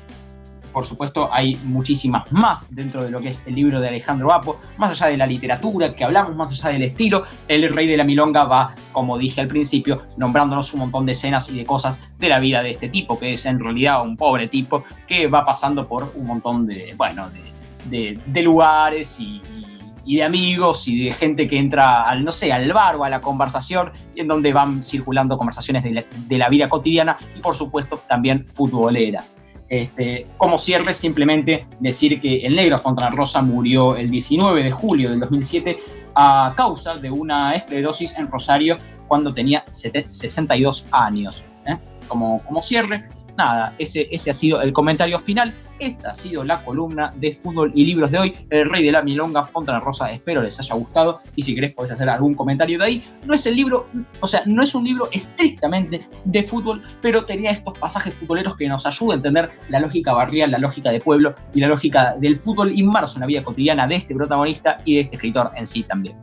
[0.72, 4.60] Por supuesto, hay muchísimas más dentro de lo que es el libro de Alejandro Apo,
[4.76, 7.24] más allá de la literatura que hablamos, más allá del estilo.
[7.48, 11.48] El Rey de la Milonga va, como dije al principio, nombrándonos un montón de escenas
[11.50, 14.46] y de cosas de la vida de este tipo, que es en realidad un pobre
[14.46, 17.40] tipo que va pasando por un montón de, bueno, de,
[17.88, 19.67] de, de lugares y, y
[20.04, 23.20] de amigos y de gente que entra al, no sé, al bar o a la
[23.20, 29.36] conversación, en donde van circulando conversaciones de la, vida cotidiana y por supuesto también futboleras.
[29.68, 35.10] Este, como cierre, simplemente decir que el negro Fontana Rosa murió el 19 de julio
[35.10, 35.78] del 2007
[36.14, 41.44] a causa de una esclerosis en Rosario cuando tenía 62 años.
[41.66, 41.76] ¿eh?
[42.08, 43.08] Como, como cierre,
[43.38, 45.54] nada, ese, ese ha sido el comentario final.
[45.78, 48.34] Esta ha sido la columna de fútbol y libros de hoy.
[48.50, 50.10] El rey de la milonga, Fontana Rosa.
[50.10, 51.20] Espero les haya gustado.
[51.36, 53.04] Y si querés, podés hacer algún comentario de ahí.
[53.24, 53.88] No es el libro,
[54.20, 58.68] o sea, no es un libro estrictamente de fútbol, pero tenía estos pasajes futboleros que
[58.68, 62.40] nos ayudan a entender la lógica barrial, la lógica de pueblo y la lógica del
[62.40, 65.84] fútbol inmerso en la vida cotidiana de este protagonista y de este escritor en sí
[65.84, 66.16] también.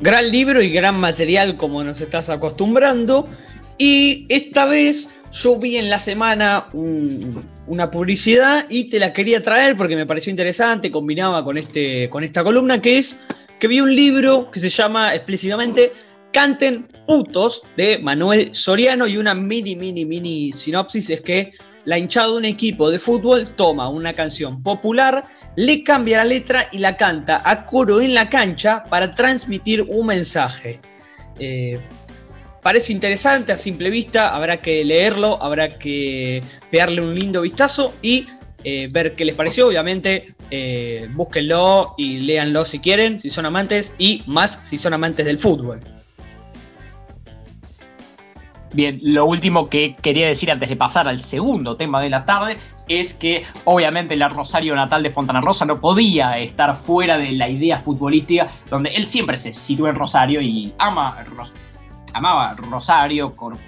[0.00, 3.26] Gran libro y gran material como nos estás acostumbrando.
[3.78, 9.76] Y esta vez yo vi en la semana una publicidad y te la quería traer
[9.76, 13.18] porque me pareció interesante, combinaba con, este, con esta columna, que es
[13.58, 15.92] que vi un libro que se llama explícitamente
[16.32, 21.52] Canten Putos de Manuel Soriano y una mini, mini, mini sinopsis es que
[21.84, 25.24] la hinchada de un equipo de fútbol toma una canción popular,
[25.56, 30.06] le cambia la letra y la canta a coro en la cancha para transmitir un
[30.06, 30.80] mensaje.
[31.38, 31.80] Eh,
[32.62, 38.26] parece interesante a simple vista, habrá que leerlo, habrá que pegarle un lindo vistazo y
[38.64, 39.68] eh, ver qué les pareció.
[39.68, 45.26] Obviamente, eh, búsquenlo y léanlo si quieren, si son amantes, y más si son amantes
[45.26, 45.80] del fútbol.
[48.72, 52.58] Bien, lo último que quería decir antes de pasar al segundo tema de la tarde
[52.86, 57.48] es que obviamente el Rosario Natal de Fontana Rosa no podía estar fuera de la
[57.48, 61.16] idea futbolística donde él siempre se sitúa en Rosario y ama
[62.14, 63.58] amaba Rosario con,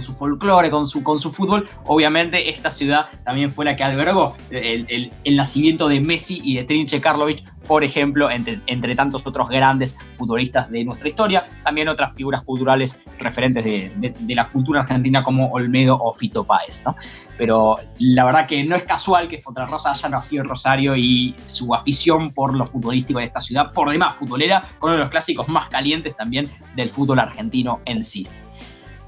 [0.00, 1.68] su folclore, con su, con su fútbol.
[1.86, 7.00] Obviamente esta ciudad también fue la que albergó el, nacimiento de Messi y de Trinche
[7.00, 11.44] Karlovic, por ejemplo, entre, entre, tantos otros grandes futbolistas de nuestra historia.
[11.62, 16.82] También otras figuras culturales referentes de, la cultura argentina como Olmedo o Fito Páez.
[16.84, 16.96] ¿no?
[17.38, 21.72] Pero la verdad que no es casual que Rosa haya nacido en Rosario y su
[21.72, 25.48] afición por lo futbolístico de esta ciudad, por demás futbolera, con uno de los clásicos
[25.48, 28.26] más calientes también del fútbol argentino en sí.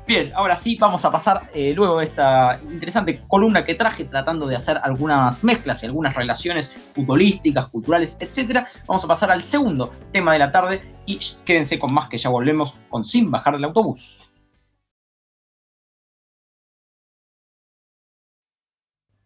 [0.06, 4.46] Bien, ahora sí vamos a pasar eh, luego de esta interesante columna que traje tratando
[4.46, 8.66] de hacer algunas mezclas y algunas relaciones futbolísticas, culturales, etc.
[8.86, 12.28] Vamos a pasar al segundo tema de la tarde y quédense con más que ya
[12.28, 14.29] volvemos con Sin Bajar del Autobús.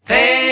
[0.06, 0.43] Paperback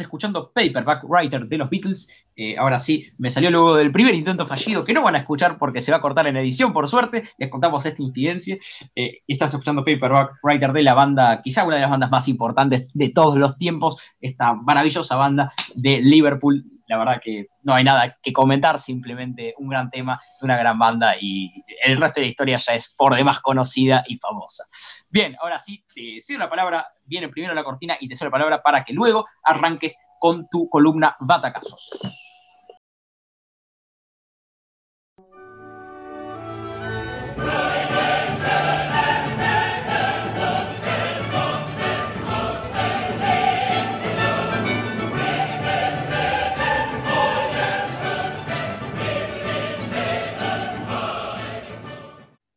[0.00, 2.08] escuchando Paperback Writer de los Beatles.
[2.34, 5.58] Eh, ahora sí, me salió luego del primer intento fallido, que no van a escuchar
[5.58, 7.28] porque se va a cortar en edición, por suerte.
[7.38, 8.56] Les contamos esta incidencia.
[8.94, 12.88] Eh, estás escuchando Paperback Writer de la banda, quizá una de las bandas más importantes
[12.92, 18.18] de todos los tiempos, esta maravillosa banda de Liverpool, la verdad que no hay nada
[18.22, 21.50] que comentar, simplemente un gran tema de una gran banda y
[21.82, 24.64] el resto de la historia ya es por demás conocida y famosa.
[25.08, 28.32] Bien, ahora sí, te cedo la palabra, viene primero la cortina y te cedo la
[28.32, 32.21] palabra para que luego arranques con tu columna Batacazos.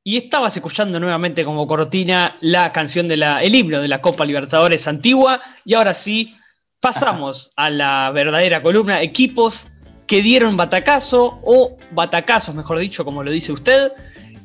[0.08, 4.88] Y estabas escuchando nuevamente como cortina la canción del el himno de la Copa Libertadores
[4.88, 5.42] antigua.
[5.66, 6.36] Y ahora sí,
[6.80, 9.68] pasamos a la verdadera columna, equipos
[10.06, 13.94] que dieron batacazo o batacazos, mejor dicho, como lo dice usted.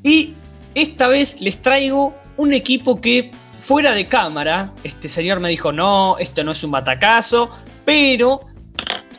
[0.03, 0.33] Y
[0.75, 3.31] esta vez les traigo un equipo que
[3.61, 7.51] fuera de cámara, este señor me dijo, no, esto no es un batacazo,
[7.85, 8.47] pero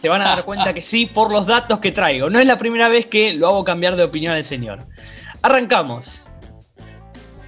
[0.01, 2.31] te van a dar cuenta que sí por los datos que traigo.
[2.31, 4.87] No es la primera vez que lo hago cambiar de opinión al señor.
[5.43, 6.20] Arrancamos.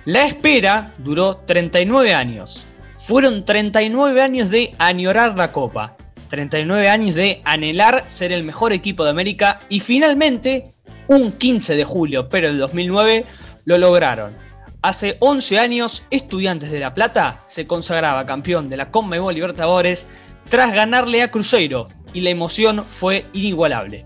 [0.05, 2.65] La espera duró 39 años.
[2.97, 5.95] Fueron 39 años de añorar la copa.
[6.27, 10.73] 39 años de anhelar ser el mejor equipo de América y finalmente,
[11.07, 13.25] un 15 de julio, pero del 2009,
[13.63, 14.33] lo lograron.
[14.81, 20.09] Hace 11 años, Estudiantes de La Plata se consagraba campeón de la Conmebol Libertadores
[20.49, 24.03] tras ganarle a Cruzeiro y la emoción fue inigualable.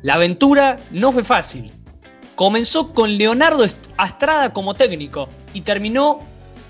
[0.00, 1.70] La aventura no fue fácil,
[2.42, 3.64] Comenzó con Leonardo
[3.96, 6.18] Astrada como técnico y terminó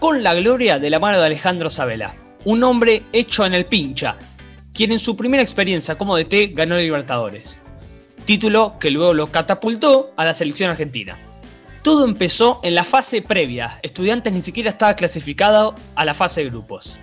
[0.01, 2.15] con la gloria de la mano de Alejandro Sabela,
[2.45, 4.19] un hombre hecho en el pincha,
[4.75, 7.59] quien en su primera experiencia como DT ganó Libertadores,
[8.27, 11.17] título que luego lo catapultó a la selección argentina.
[11.83, 16.51] Todo empezó en la fase previa, Estudiantes ni siquiera estaba clasificado a la fase de
[16.51, 16.99] grupos.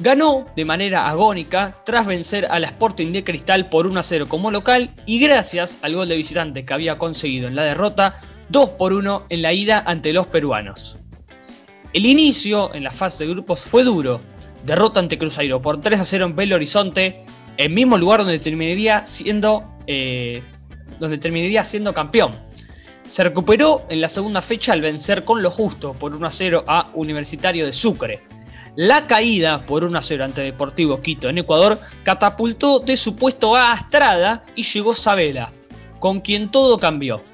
[0.00, 4.26] Ganó de manera agónica tras vencer a la Sporting de Cristal por 1 a 0
[4.28, 8.14] como local y gracias al gol de visitante que había conseguido en la derrota
[8.50, 10.98] 2 por 1 en la ida ante los peruanos.
[11.92, 14.20] El inicio en la fase de grupos fue duro,
[14.64, 17.24] derrota ante Cruzeiro por 3 a 0 en Belo Horizonte,
[17.56, 20.44] el mismo lugar donde terminaría siendo, eh,
[21.00, 22.36] donde terminaría siendo campeón.
[23.08, 26.64] Se recuperó en la segunda fecha al vencer con lo justo por 1 a 0
[26.68, 28.37] a Universitario de Sucre.
[28.80, 33.56] La caída por 1 a 0 ante Deportivo Quito en Ecuador catapultó de su puesto
[33.56, 35.50] a Astrada y llegó Sabela,
[35.98, 37.24] con quien todo cambió.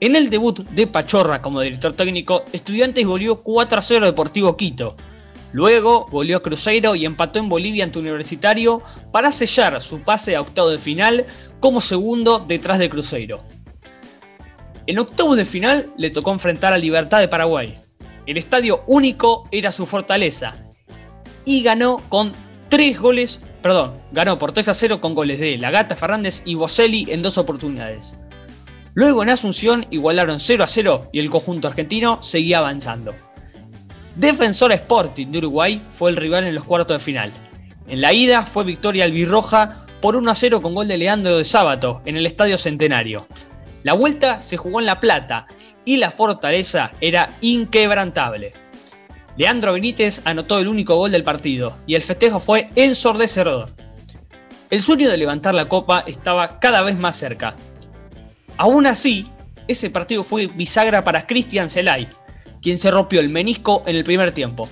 [0.00, 4.94] En el debut de Pachorra como director técnico, Estudiantes volvió 4 a 0 Deportivo Quito.
[5.52, 10.42] Luego volvió a Cruzeiro y empató en Bolivia ante Universitario para sellar su pase a
[10.42, 11.24] octavo de final
[11.60, 13.40] como segundo detrás de Cruzeiro.
[14.86, 17.80] En octavos de final le tocó enfrentar a Libertad de Paraguay.
[18.26, 20.60] El estadio único era su fortaleza
[21.44, 22.32] y ganó con
[22.68, 27.06] 3 goles, perdón, ganó por 3 a 0 con goles de Lagata Fernández y Boselli
[27.08, 28.14] en dos oportunidades.
[28.94, 33.14] Luego en Asunción igualaron 0 a 0 y el conjunto argentino seguía avanzando.
[34.16, 37.32] Defensor Sporting de Uruguay fue el rival en los cuartos de final.
[37.88, 41.44] En la ida fue victoria albirroja por 1 a 0 con gol de Leandro de
[41.44, 43.26] Sábato en el Estadio Centenario.
[43.82, 45.46] La vuelta se jugó en La Plata
[45.84, 48.52] y la fortaleza era inquebrantable.
[49.36, 53.70] Leandro Benítez anotó el único gol del partido y el festejo fue ensordecedor.
[54.70, 57.56] El sueño de levantar la copa estaba cada vez más cerca.
[58.56, 59.28] Aún así,
[59.66, 62.08] ese partido fue bisagra para Cristian Zelay,
[62.62, 64.68] quien se rompió el menisco en el primer tiempo.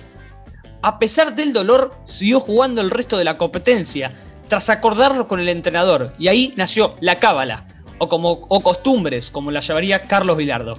[0.81, 4.11] A pesar del dolor, siguió jugando el resto de la competencia,
[4.47, 9.51] tras acordarlo con el entrenador, y ahí nació la cábala, o, como, o costumbres, como
[9.51, 10.77] la llamaría Carlos Vilardo.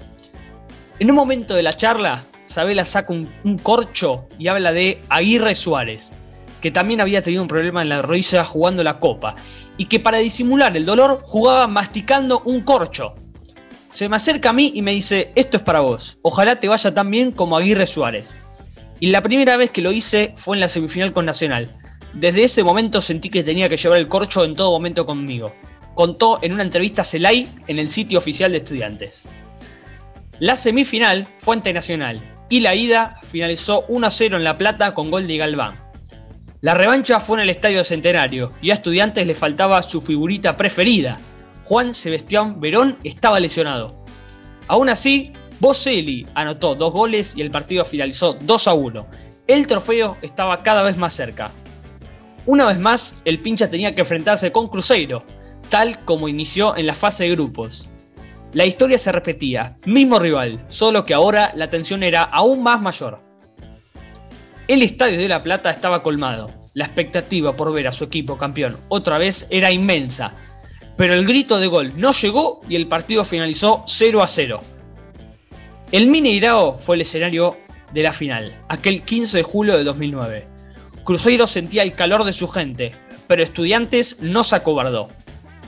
[0.99, 6.12] En un momento de la charla, Sabela saca un, corcho y habla de Aguirre Suárez,
[6.61, 9.34] que también había tenido un problema en la rodilla jugando la copa,
[9.78, 13.14] y que para disimular el dolor jugaba masticando un corcho.
[13.88, 16.92] Se me acerca a mí y me dice, esto es para vos, ojalá te vaya
[16.92, 18.36] tan bien como Aguirre Suárez.
[19.01, 21.70] Y la primera vez que lo hice fue en la semifinal con Nacional.
[22.12, 25.53] Desde ese momento sentí que tenía que llevar el corcho en todo momento conmigo.
[25.95, 29.26] Contó en una entrevista a Celay en el sitio oficial de estudiantes.
[30.38, 35.27] La semifinal fue ante Nacional y la ida finalizó 1-0 en La Plata con gol
[35.27, 35.75] de Galván.
[36.61, 41.19] La revancha fue en el Estadio Centenario y a Estudiantes le faltaba su figurita preferida.
[41.65, 44.05] Juan Sebastián Verón estaba lesionado.
[44.69, 49.07] Aún así, Boselli anotó dos goles y el partido finalizó 2 a 1.
[49.49, 51.51] El trofeo estaba cada vez más cerca.
[52.47, 55.25] Una vez más, el pincha tenía que enfrentarse con Cruzeiro,
[55.71, 57.89] tal como inició en la fase de grupos.
[58.55, 63.21] La historia se repetía, mismo rival, solo que ahora la tensión era aún más mayor.
[64.69, 66.53] El estadio de La Plata estaba colmado.
[66.73, 70.35] La expectativa por ver a su equipo campeón otra vez era inmensa,
[70.97, 74.63] pero el grito de gol no llegó y el partido finalizó 0 a 0.
[75.91, 77.57] El Mineirao fue el escenario
[77.93, 80.47] de la final, aquel 15 de julio de 2009.
[81.03, 82.93] Cruzeiro sentía el calor de su gente,
[83.27, 85.09] pero Estudiantes no se acobardó.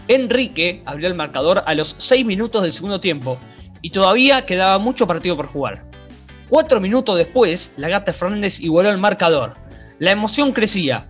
[0.08, 3.38] Enrique abrió el marcador a los 6 minutos del segundo tiempo
[3.82, 5.84] y todavía quedaba mucho partido por jugar.
[6.48, 9.56] Cuatro minutos después, la Gata Fernández igualó el marcador.
[9.98, 11.06] La emoción crecía.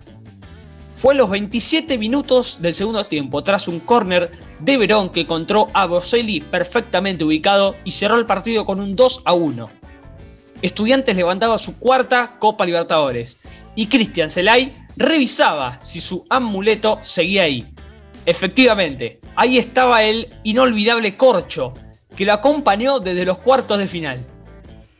[0.95, 5.69] Fue a los 27 minutos del segundo tiempo, tras un córner de Verón que encontró
[5.73, 9.69] a Boselli perfectamente ubicado y cerró el partido con un 2 a 1.
[10.63, 13.37] Estudiantes levantaba su cuarta Copa Libertadores
[13.75, 17.67] y Cristian Celay revisaba si su amuleto seguía ahí.
[18.27, 21.73] Efectivamente, ahí estaba el inolvidable corcho
[22.13, 24.25] que lo acompañó desde los cuartos de final.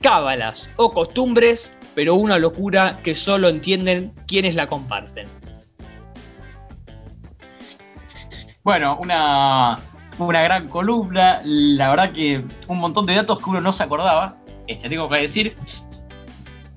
[0.01, 5.27] Cábalas o costumbres, pero una locura que solo entienden quienes la comparten.
[8.63, 9.77] Bueno, una,
[10.19, 14.37] una gran columna, la verdad que un montón de datos que uno no se acordaba,
[14.67, 15.53] este, tengo que decir.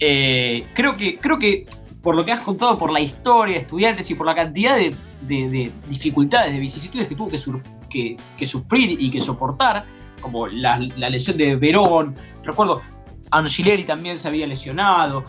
[0.00, 1.66] Eh, creo, que, creo que
[2.02, 4.96] por lo que has contado, por la historia de estudiantes y por la cantidad de,
[5.22, 9.84] dificultades, de vicisitudes que tuvo que, sufrir y que soportar,
[10.20, 12.82] como la, lesión de Verón, recuerdo,
[13.30, 15.24] Angileri también se había lesionado,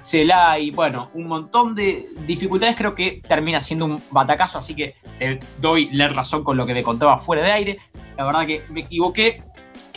[0.00, 5.38] Celay, bueno, un montón de dificultades creo que termina siendo un batacazo, así que te
[5.60, 7.78] doy la razón con lo que me contaba fuera de aire.
[8.16, 9.42] La verdad que me equivoqué,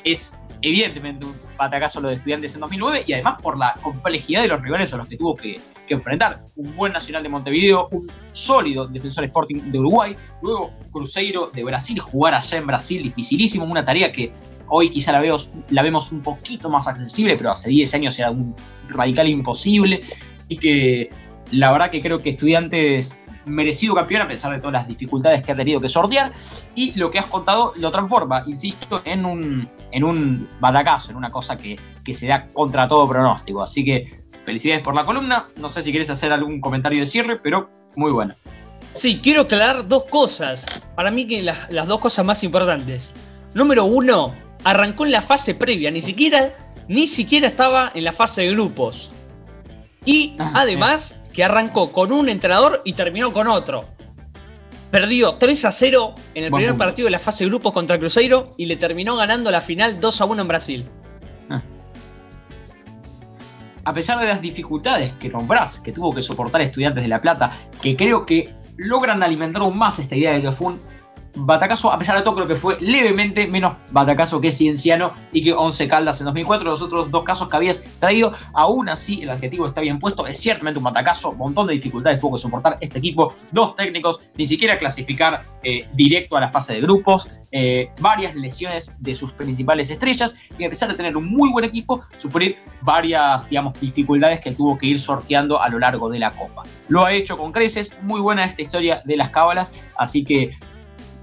[0.04, 4.48] es evidentemente un batacazo lo de estudiantes en 2009 y además por la complejidad de
[4.48, 5.60] los rivales a los que tuvo que,
[5.94, 6.46] enfrentar.
[6.56, 12.00] Un buen Nacional de Montevideo, un sólido defensor Sporting de Uruguay, luego Cruzeiro de Brasil,
[12.00, 14.32] jugar allá en Brasil dificilísimo, una tarea que
[14.68, 15.36] hoy quizá la, veo,
[15.70, 18.56] la vemos un poquito más accesible, pero hace 10 años era un
[18.90, 20.02] radical imposible
[20.48, 21.10] y que
[21.52, 25.52] la verdad que creo que estudiantes merecido campeón a pesar de todas las dificultades que
[25.52, 26.34] ha tenido que sortear.
[26.74, 31.32] Y lo que has contado lo transforma, insisto, en un, en un batacazo, en una
[31.32, 31.78] cosa que,
[32.14, 33.64] se da contra todo pronóstico.
[33.64, 35.50] Así que felicidades por la columna.
[35.58, 38.36] No sé si quieres hacer algún comentario de cierre, pero muy buena.
[38.92, 40.66] Sí, quiero aclarar dos cosas.
[40.96, 43.12] Para mí que las, las dos cosas más importantes.
[43.54, 44.34] Número uno,
[44.64, 46.54] arrancó en la fase previa, ni siquiera,
[46.88, 49.12] ni siquiera estaba en la fase de grupos.
[50.06, 53.86] Y ah, además, que arrancó con un entrenador y terminó con otro.
[54.92, 58.54] Perdió 3 a 0 en el primer partido de la fase de grupos contra Cruzeiro
[58.58, 60.86] y le terminó ganando la final 2 a 1 en Brasil.
[63.86, 67.60] A pesar de las dificultades que nombrás, que tuvo que soportar Estudiantes de La Plata,
[67.80, 70.80] que creo que logran alimentar aún más esta idea de que fue un
[71.36, 75.54] batacazo, a pesar de todo, creo que fue levemente menos batacazo que Cienciano y que
[75.54, 76.70] Once Caldas en 2004.
[76.70, 80.26] Los otros dos casos que habías traído, aún así el adjetivo está bien puesto.
[80.28, 83.36] Es ciertamente un batacazo, un montón de dificultades tuvo que soportar este equipo.
[83.52, 87.30] Dos técnicos, ni siquiera clasificar eh, directo a la fase de grupos.
[87.52, 91.64] Eh, varias lesiones de sus principales estrellas y a pesar de tener un muy buen
[91.64, 96.32] equipo, sufrir varias, digamos, dificultades que tuvo que ir sorteando a lo largo de la
[96.32, 96.64] Copa.
[96.90, 100.58] Lo ha hecho con creces, muy buena esta historia de las cábalas, así que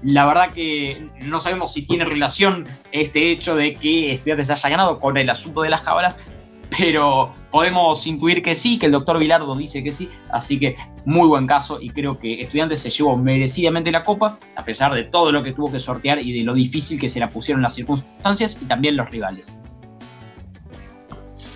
[0.03, 4.99] la verdad que no sabemos si tiene relación este hecho de que Estudiantes haya ganado
[4.99, 6.19] con el asunto de las cábalas,
[6.77, 10.75] pero podemos intuir que sí, que el doctor Vilardo dice que sí, así que
[11.05, 15.03] muy buen caso y creo que Estudiantes se llevó merecidamente la copa, a pesar de
[15.03, 17.75] todo lo que tuvo que sortear y de lo difícil que se la pusieron las
[17.75, 19.57] circunstancias y también los rivales.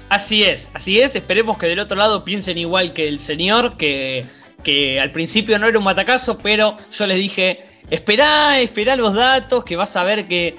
[0.09, 4.23] Así es, así es, esperemos que del otro lado piensen igual que el señor, que,
[4.63, 9.63] que al principio no era un matacazo, pero yo les dije Esperá, esperá los datos,
[9.63, 10.55] que vas a ver que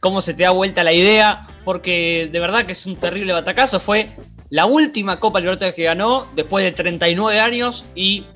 [0.00, 3.78] cómo se te da vuelta la idea, porque de verdad que es un terrible batacazo.
[3.78, 4.10] Fue
[4.50, 8.26] la última Copa Libertadores que ganó después de 39 años y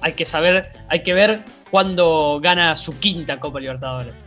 [0.00, 4.26] hay que saber, hay que ver cuándo gana su quinta Copa Libertadores.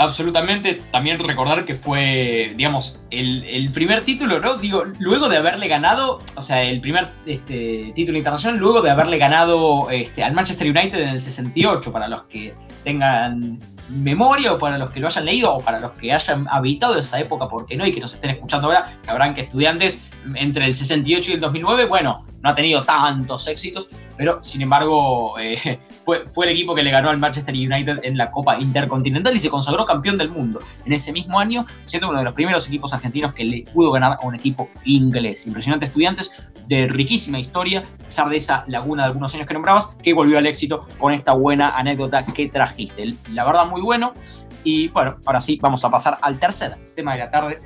[0.00, 4.56] Absolutamente, también recordar que fue, digamos, el, primer título, ¿no?
[4.56, 9.18] Digo, luego de haberle ganado, o sea, el primer este, título internacional, luego de haberle
[9.18, 14.78] ganado este, al Manchester United en el 68, para los que tengan memoria o para
[14.78, 17.86] los que lo hayan leído o para los que hayan habitado esa época, porque no,
[17.86, 20.02] y que nos estén escuchando ahora, sabrán que estudiantes
[20.34, 25.38] entre el 68 y el 2009, bueno, no ha tenido tantos éxitos, pero sin embargo
[25.38, 29.34] eh, fue, fue, el equipo que le ganó al Manchester United en la Copa Intercontinental
[29.36, 32.66] y se consagró campeón del mundo en ese mismo año, siendo uno de los primeros
[32.66, 35.46] equipos argentinos que le pudo ganar a un equipo inglés.
[35.46, 36.30] Impresionante estudiantes
[36.66, 40.38] de riquísima historia, a pesar de esa laguna de algunos años que nombrabas, que volvió
[40.38, 43.16] al éxito con esta buena anécdota que trajiste.
[43.32, 44.14] La verdad, muy bueno.
[44.62, 47.60] Y bueno, ahora sí, vamos a pasar al tercer tema de la tarde.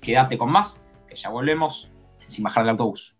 [0.00, 1.89] Quédate con más, que ya volvemos
[2.30, 3.16] sin bajar el autobús.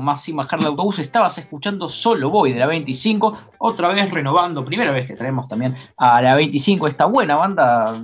[0.00, 4.64] Más sin bajar de autobús, estabas escuchando Solo Voy de la 25, otra vez renovando,
[4.64, 7.94] primera vez que traemos también a la 25, esta buena banda,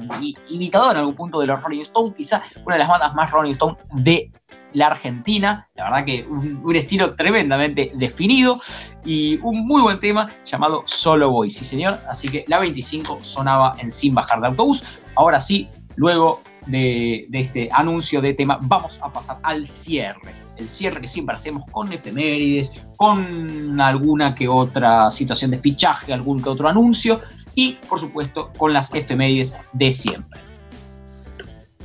[0.48, 3.52] imitadora en algún punto de los Rolling Stones, quizá una de las bandas más Rolling
[3.52, 4.30] Stones de
[4.72, 8.60] la Argentina, la verdad que un, estilo tremendamente definido
[9.04, 13.76] y un muy buen tema llamado Solo Voy, sí señor, así que la 25 sonaba
[13.78, 14.84] en Sin Bajar de Autobús,
[15.14, 20.43] ahora sí, luego de este anuncio de tema, vamos a pasar al cierre.
[20.56, 26.42] El cierre que siempre hacemos con efemérides, con alguna que otra situación de fichaje, algún
[26.42, 27.20] que otro anuncio
[27.54, 30.40] y, por supuesto, con las efemérides de siempre.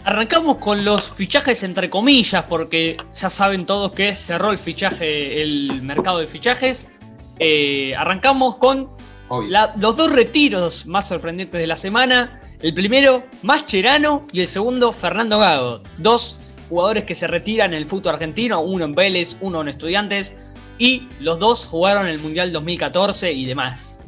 [0.05, 5.81] Arrancamos con los fichajes entre comillas, porque ya saben todos que cerró el fichaje, el
[5.81, 6.89] mercado de fichajes.
[7.37, 8.89] Eh, arrancamos con
[9.47, 12.39] la- los dos retiros más sorprendentes de la semana.
[12.61, 15.81] El primero, Mascherano, y el segundo, Fernando Gago.
[15.97, 16.37] Dos
[16.69, 20.35] jugadores que se retiran en el fútbol argentino, uno en Vélez, uno en Estudiantes,
[20.77, 23.99] y los dos jugaron el Mundial 2014 y demás.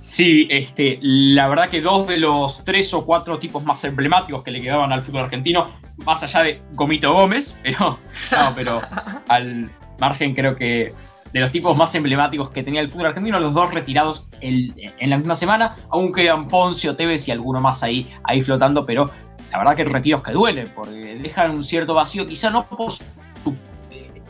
[0.00, 4.50] Sí, este, la verdad que dos de los tres o cuatro tipos más emblemáticos que
[4.50, 7.98] le quedaban al fútbol argentino, más allá de Gomito Gómez, pero,
[8.32, 8.80] no, pero
[9.28, 9.70] al
[10.00, 10.92] margen creo que
[11.32, 15.10] de los tipos más emblemáticos que tenía el fútbol argentino, los dos retirados el- en
[15.10, 19.10] la misma semana, aún quedan Poncio, Tevez y alguno más ahí, ahí flotando, pero
[19.50, 22.64] la verdad que retiros que duelen, porque dejan un cierto vacío, quizá no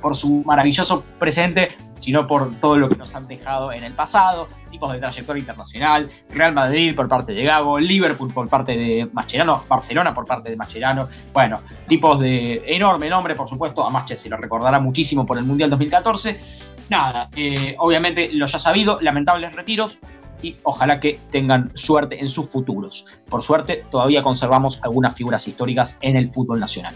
[0.01, 4.47] por su, maravilloso presente, sino por todo lo que nos han dejado en el pasado,
[4.71, 9.65] tipos de trayectoria internacional, Real Madrid por parte de Gago, Liverpool por parte de Mascherano,
[9.69, 14.31] Barcelona por parte de Mascherano, bueno, tipos de enorme nombre, por supuesto, a Masche se
[14.31, 16.41] lo recordará muchísimo por el Mundial 2014.
[16.89, 19.99] Nada, eh, obviamente lo ya sabido, lamentables retiros
[20.43, 23.07] y ojalá que tengan suerte en sus futuros.
[23.29, 26.95] Por suerte, todavía conservamos algunas figuras históricas en el fútbol nacional.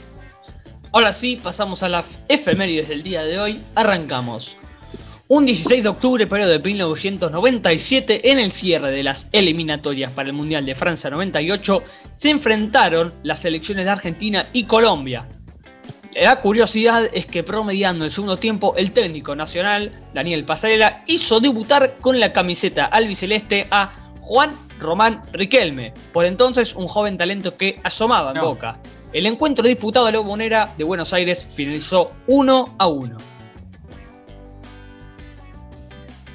[0.93, 3.63] Ahora sí, pasamos a las efemérides del día de hoy.
[3.75, 4.57] Arrancamos.
[5.27, 10.35] Un 16 de octubre, pero de 1997, en el cierre de las eliminatorias para el
[10.35, 11.81] Mundial de Francia 98,
[12.15, 15.27] se enfrentaron las selecciones de Argentina y Colombia.
[16.15, 21.97] La curiosidad es que promediando el segundo tiempo, el técnico nacional, Daniel Pasarela, hizo debutar
[22.01, 23.91] con la camiseta albiceleste a
[24.21, 28.45] Juan Román Riquelme, por entonces un joven talento que asomaba en No.
[28.47, 28.79] Boca.
[29.13, 33.17] El encuentro disputado en la bombonera de Buenos Aires finalizó 1 a 1.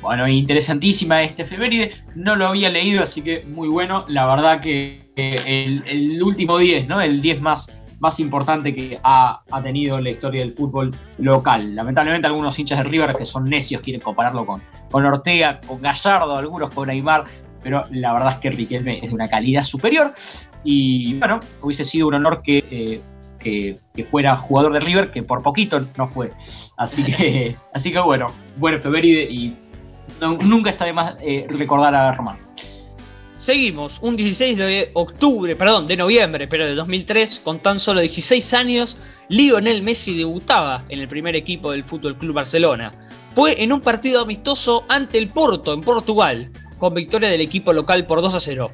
[0.01, 2.03] Bueno, interesantísima este efeméride.
[2.15, 4.05] No lo había leído, así que muy bueno.
[4.07, 7.01] La verdad que eh, el, el último 10, ¿no?
[7.01, 7.69] El 10 más,
[7.99, 11.75] más importante que ha, ha tenido la historia del fútbol local.
[11.75, 16.37] Lamentablemente algunos hinchas de River que son necios quieren compararlo con, con Ortega, con Gallardo,
[16.37, 17.25] algunos con Neymar.
[17.61, 20.13] Pero la verdad es que Riquelme es de una calidad superior.
[20.63, 23.01] Y bueno, hubiese sido un honor que, eh,
[23.37, 26.31] que, que fuera jugador de River, que por poquito no fue.
[26.77, 29.55] Así que, así que bueno, buen efeméride y
[30.21, 32.37] no- nunca está de más eh, recordar a Román.
[33.39, 38.53] Seguimos, un 16 de octubre, perdón, de noviembre, pero de 2003, con tan solo 16
[38.53, 38.97] años,
[39.29, 42.93] Lionel Messi debutaba en el primer equipo del Fútbol Club Barcelona.
[43.31, 48.05] Fue en un partido amistoso ante el Porto, en Portugal, con victoria del equipo local
[48.05, 48.71] por 2 a 0.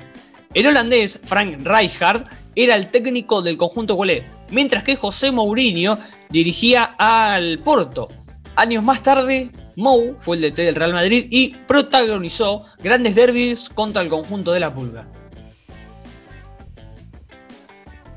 [0.55, 5.99] El holandés Frank Rijkaard era el técnico del conjunto culé, mientras que José Mourinho
[6.31, 8.07] dirigía al Porto.
[8.55, 14.01] Años más tarde, Mou fue el DT del Real Madrid y protagonizó grandes derbis contra
[14.01, 15.07] el conjunto de la Pulga.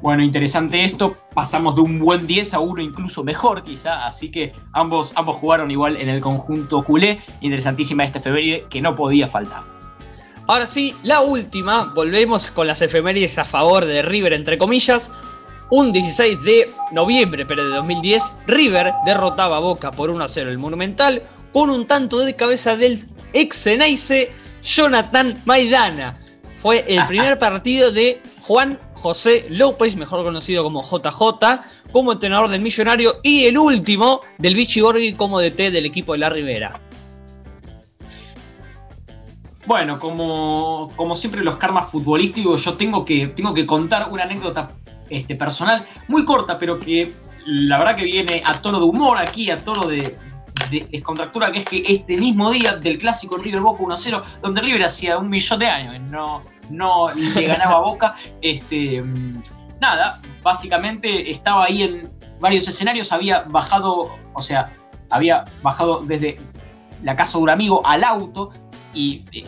[0.00, 1.16] Bueno, interesante esto.
[1.34, 4.06] Pasamos de un buen 10 a uno incluso mejor, quizá.
[4.06, 7.20] Así que ambos, ambos jugaron igual en el conjunto culé.
[7.40, 9.64] Interesantísima esta efeméride que no podía faltar.
[10.46, 15.10] Ahora sí, la última, volvemos con las efemérides a favor de River, entre comillas.
[15.70, 20.50] Un 16 de noviembre, pero de 2010, River derrotaba a Boca por 1 a 0
[20.50, 21.22] el Monumental
[21.58, 24.30] con un tanto de cabeza del ex Ceneice
[24.62, 26.16] Jonathan Maidana.
[26.58, 32.60] Fue el primer partido de Juan José López, mejor conocido como JJ, como entrenador del
[32.60, 36.80] Millonario, y el último del Vichy Borghi como DT del equipo de la Rivera.
[39.66, 44.70] Bueno, como, como siempre los karmas futbolísticos, yo tengo que, tengo que contar una anécdota
[45.10, 47.12] este, personal muy corta, pero que
[47.46, 50.16] la verdad que viene a tono de humor aquí, a tono de,
[50.70, 54.84] de descontractura, que es que este mismo día del clásico River Boca 1-0, donde River
[54.84, 56.40] hacía un millón de años no,
[56.70, 59.42] no le ganaba a Boca, este, mm,
[59.80, 64.72] nada, básicamente estaba ahí en varios escenarios, había bajado, o sea,
[65.10, 66.38] había bajado desde
[67.02, 68.50] la casa de un amigo al auto
[68.92, 69.46] y eh,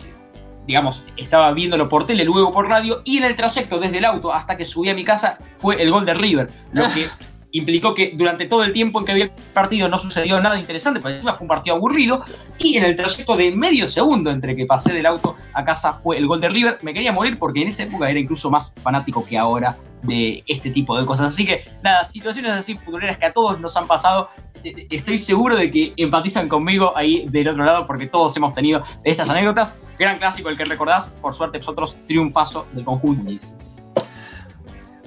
[0.67, 4.31] digamos, estaba viéndolo por tele, luego por radio, y en el trayecto desde el auto
[4.31, 7.07] hasta que subí a mi casa fue el gol de River, lo que
[7.51, 11.15] implicó que durante todo el tiempo en que había partido no sucedió nada interesante, porque
[11.15, 12.23] encima fue un partido aburrido,
[12.57, 16.17] y en el trayecto de medio segundo entre que pasé del auto a casa fue
[16.17, 19.25] el gol de River, me quería morir porque en esa época era incluso más fanático
[19.25, 21.27] que ahora de este tipo de cosas.
[21.27, 24.29] Así que nada, situaciones así futboleras que a todos nos han pasado,
[24.63, 29.29] estoy seguro de que empatizan conmigo ahí del otro lado porque todos hemos tenido estas
[29.29, 33.29] anécdotas, gran clásico el que recordás, por suerte vosotros triunfazo del conjunto.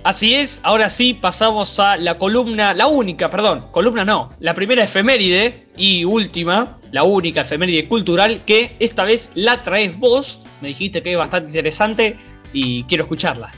[0.04, 4.84] Así es, ahora sí pasamos a la columna, la única, perdón, columna no, la primera
[4.84, 11.02] efeméride y última, la única efeméride cultural que esta vez la traes vos, me dijiste
[11.02, 12.18] que es bastante interesante
[12.52, 13.50] y quiero escucharla.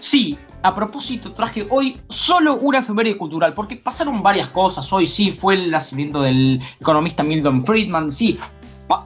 [0.00, 4.90] Sí, a propósito, traje hoy solo una efeméride cultural, porque pasaron varias cosas.
[4.90, 8.38] Hoy sí fue el nacimiento del economista Milton Friedman, sí,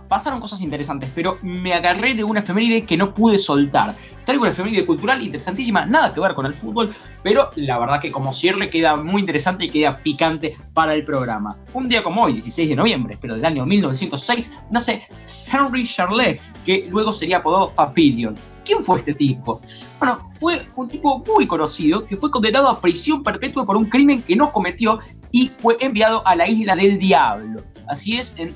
[0.08, 3.94] pasaron cosas interesantes, pero me agarré de una efeméride que no pude soltar.
[4.24, 8.12] Traigo una efeméride cultural interesantísima, nada que ver con el fútbol, pero la verdad que
[8.12, 11.56] como cierre queda muy interesante y queda picante para el programa.
[11.72, 15.06] Un día como hoy, 16 de noviembre, pero del año 1906, nace
[15.52, 18.34] Henry Charlet, que luego sería apodado Papillion.
[18.64, 19.60] ¿Quién fue este tipo?
[19.98, 24.22] Bueno, fue un tipo muy conocido que fue condenado a prisión perpetua por un crimen
[24.22, 25.00] que no cometió
[25.32, 27.64] y fue enviado a la isla del diablo.
[27.88, 28.54] Así es, en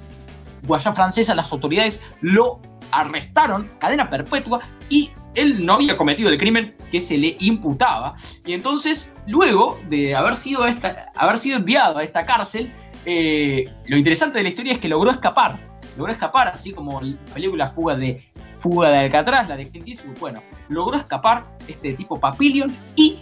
[0.66, 2.60] Guayana Francesa las autoridades lo
[2.90, 8.16] arrestaron, cadena perpetua, y él no había cometido el crimen que se le imputaba.
[8.46, 12.72] Y entonces, luego de haber sido, esta, haber sido enviado a esta cárcel,
[13.04, 15.58] eh, lo interesante de la historia es que logró escapar.
[15.96, 18.24] Logró escapar, así como la película Fuga de,
[18.56, 20.18] Fuga de Alcatraz, la de Clint Eastwood.
[20.18, 23.20] Bueno, logró escapar este tipo Papillion y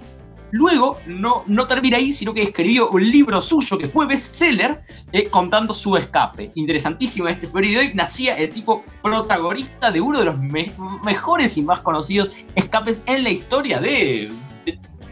[0.52, 4.82] Luego, no, no termina ahí, sino que escribió un libro suyo que fue bestseller
[5.12, 6.52] eh, contando su escape.
[6.54, 7.84] Interesantísimo este periodo.
[7.84, 13.24] Y nacía el tipo protagonista de uno de los mejores y más conocidos escapes en
[13.24, 14.30] la historia de.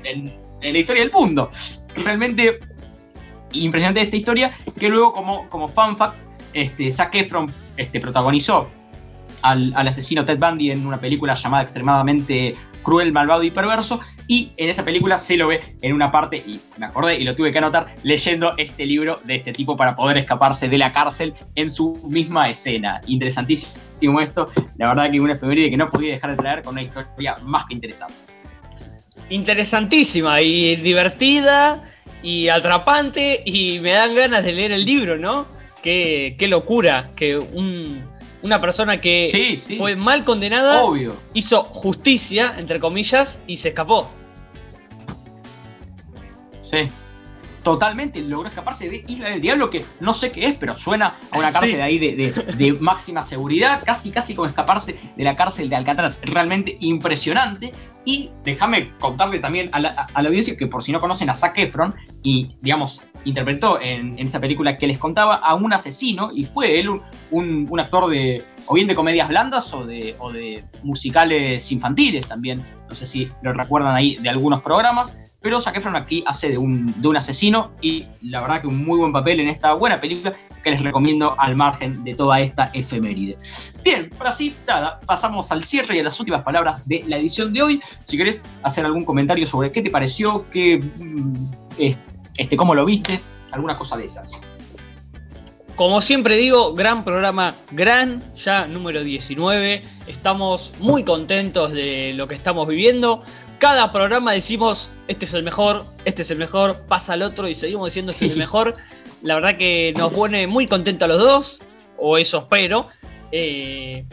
[0.04, 1.50] en, la historia del mundo.
[1.96, 2.60] Realmente
[3.52, 4.54] impresionante esta historia.
[4.78, 6.20] Que luego, como, como fun fact,
[6.52, 7.14] este, Zac
[7.78, 8.68] este, protagonizó
[9.40, 14.00] al, al, asesino Ted Bundy en una película llamada extremadamente cruel, malvado y perverso.
[14.26, 17.34] Y en esa película se lo ve en una parte, y me acordé y lo
[17.34, 21.34] tuve que anotar, leyendo este libro de este tipo para poder escaparse de la cárcel
[21.54, 23.00] en su misma escena.
[23.06, 24.48] Interesantísimo esto.
[24.76, 27.66] La verdad que una efeméride que no podía dejar de traer con una historia más
[27.66, 28.14] que interesante.
[29.28, 31.84] Interesantísima y divertida
[32.22, 35.46] y atrapante y me dan ganas de leer el libro, ¿no?
[35.82, 38.04] Qué, qué locura que un,
[38.42, 40.82] una persona que fue mal condenada,
[41.34, 44.10] hizo justicia, entre comillas, y se escapó.
[46.62, 46.88] Sí.
[47.62, 51.38] Totalmente, logró escaparse de Isla del Diablo, que no sé qué es, pero suena a
[51.38, 56.22] una cárcel ahí de, máxima seguridad, casi casi como escaparse de la cárcel de Alcatraz.
[56.24, 57.74] Realmente impresionante.
[58.06, 61.94] Y déjame contarle también a la, audiencia que por si no conocen a Zac Efron,
[62.22, 66.88] y digamos, interpretó en, esta película que les contaba a un asesino y fue él
[67.30, 72.64] un, actor de o bien de comedias blandas o de, o de musicales infantiles también.
[72.88, 75.14] No sé si lo recuerdan ahí de algunos programas.
[75.42, 79.12] Pero Zac Efron aquí hace de un, asesino y la verdad que un muy buen
[79.12, 83.38] papel en esta buena película que les recomiendo al margen de toda esta efeméride.
[83.82, 87.54] Bien, ahora sí, nada, pasamos al cierre y a las últimas palabras de la edición
[87.54, 87.82] de hoy.
[88.04, 93.18] Si querés hacer algún comentario sobre qué te pareció, qué, mm, este, cómo lo viste,
[93.50, 94.30] alguna cosa de esas.
[95.74, 99.82] Como siempre digo, gran programa, gran ya número 19.
[100.06, 103.22] Estamos muy contentos de lo que estamos viviendo
[103.60, 107.54] cada programa decimos, este es el mejor, este es el mejor, pasa al otro y
[107.54, 108.74] seguimos diciendo este es el mejor.
[109.22, 111.62] La verdad que nos pone muy contentos a los dos,
[111.98, 112.88] o eso espero.
[113.30, 114.04] Eh,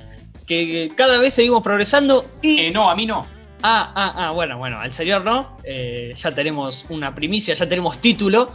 [0.46, 2.60] que cada vez seguimos progresando y...
[2.60, 3.26] Eh, no, a mí no.
[3.64, 5.58] Ah, ah, ah, bueno, bueno, al señor no.
[5.64, 8.52] Eh, ya tenemos una primicia, ya tenemos título.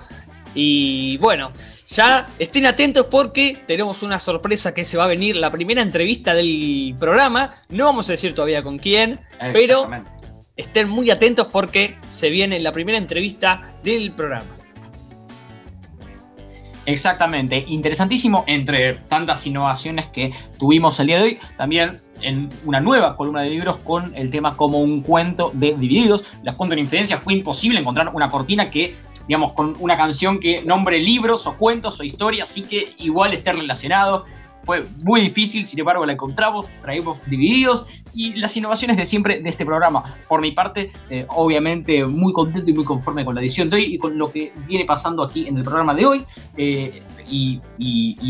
[0.54, 1.52] Y bueno,
[1.86, 6.34] ya estén atentos porque tenemos una sorpresa que se va a venir, la primera entrevista
[6.34, 7.54] del programa.
[7.70, 9.20] No vamos a decir todavía con quién,
[9.52, 9.88] pero
[10.56, 14.50] estén muy atentos porque se viene la primera entrevista del programa.
[16.84, 23.16] Exactamente, interesantísimo entre tantas innovaciones que tuvimos el día de hoy, también en una nueva
[23.16, 26.24] columna de libros con el tema como un cuento de divididos.
[26.42, 28.96] Las infidencia fue imposible encontrar una cortina que,
[29.28, 33.52] digamos, con una canción que nombre libros o cuentos o historias, así que igual esté
[33.52, 34.24] relacionado
[34.64, 39.48] fue muy difícil, sin embargo la encontramos, traemos divididos y las innovaciones de siempre de
[39.48, 40.16] este programa.
[40.28, 43.94] Por mi parte, eh, obviamente muy contento y muy conforme con la edición de hoy
[43.94, 46.24] y con lo que viene pasando aquí en el programa de hoy
[46.56, 47.60] eh, y,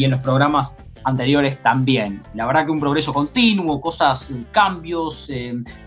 [0.04, 2.22] en los programas anteriores también.
[2.34, 5.30] La verdad que un progreso continuo, cosas, eh, cambios,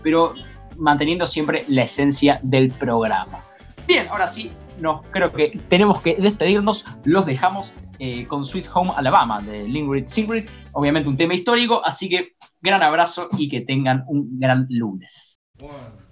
[0.02, 0.34] pero
[0.76, 3.40] manteniendo siempre la esencia del programa.
[3.86, 8.92] Bien, ahora sí, no, creo que tenemos que despedirnos, los dejamos eh, con Sweet Home
[8.96, 14.04] Alabama de Lingrid Singrid, obviamente un tema histórico, así que gran abrazo y que tengan
[14.08, 15.36] un gran lunes.
[15.60, 16.06] One,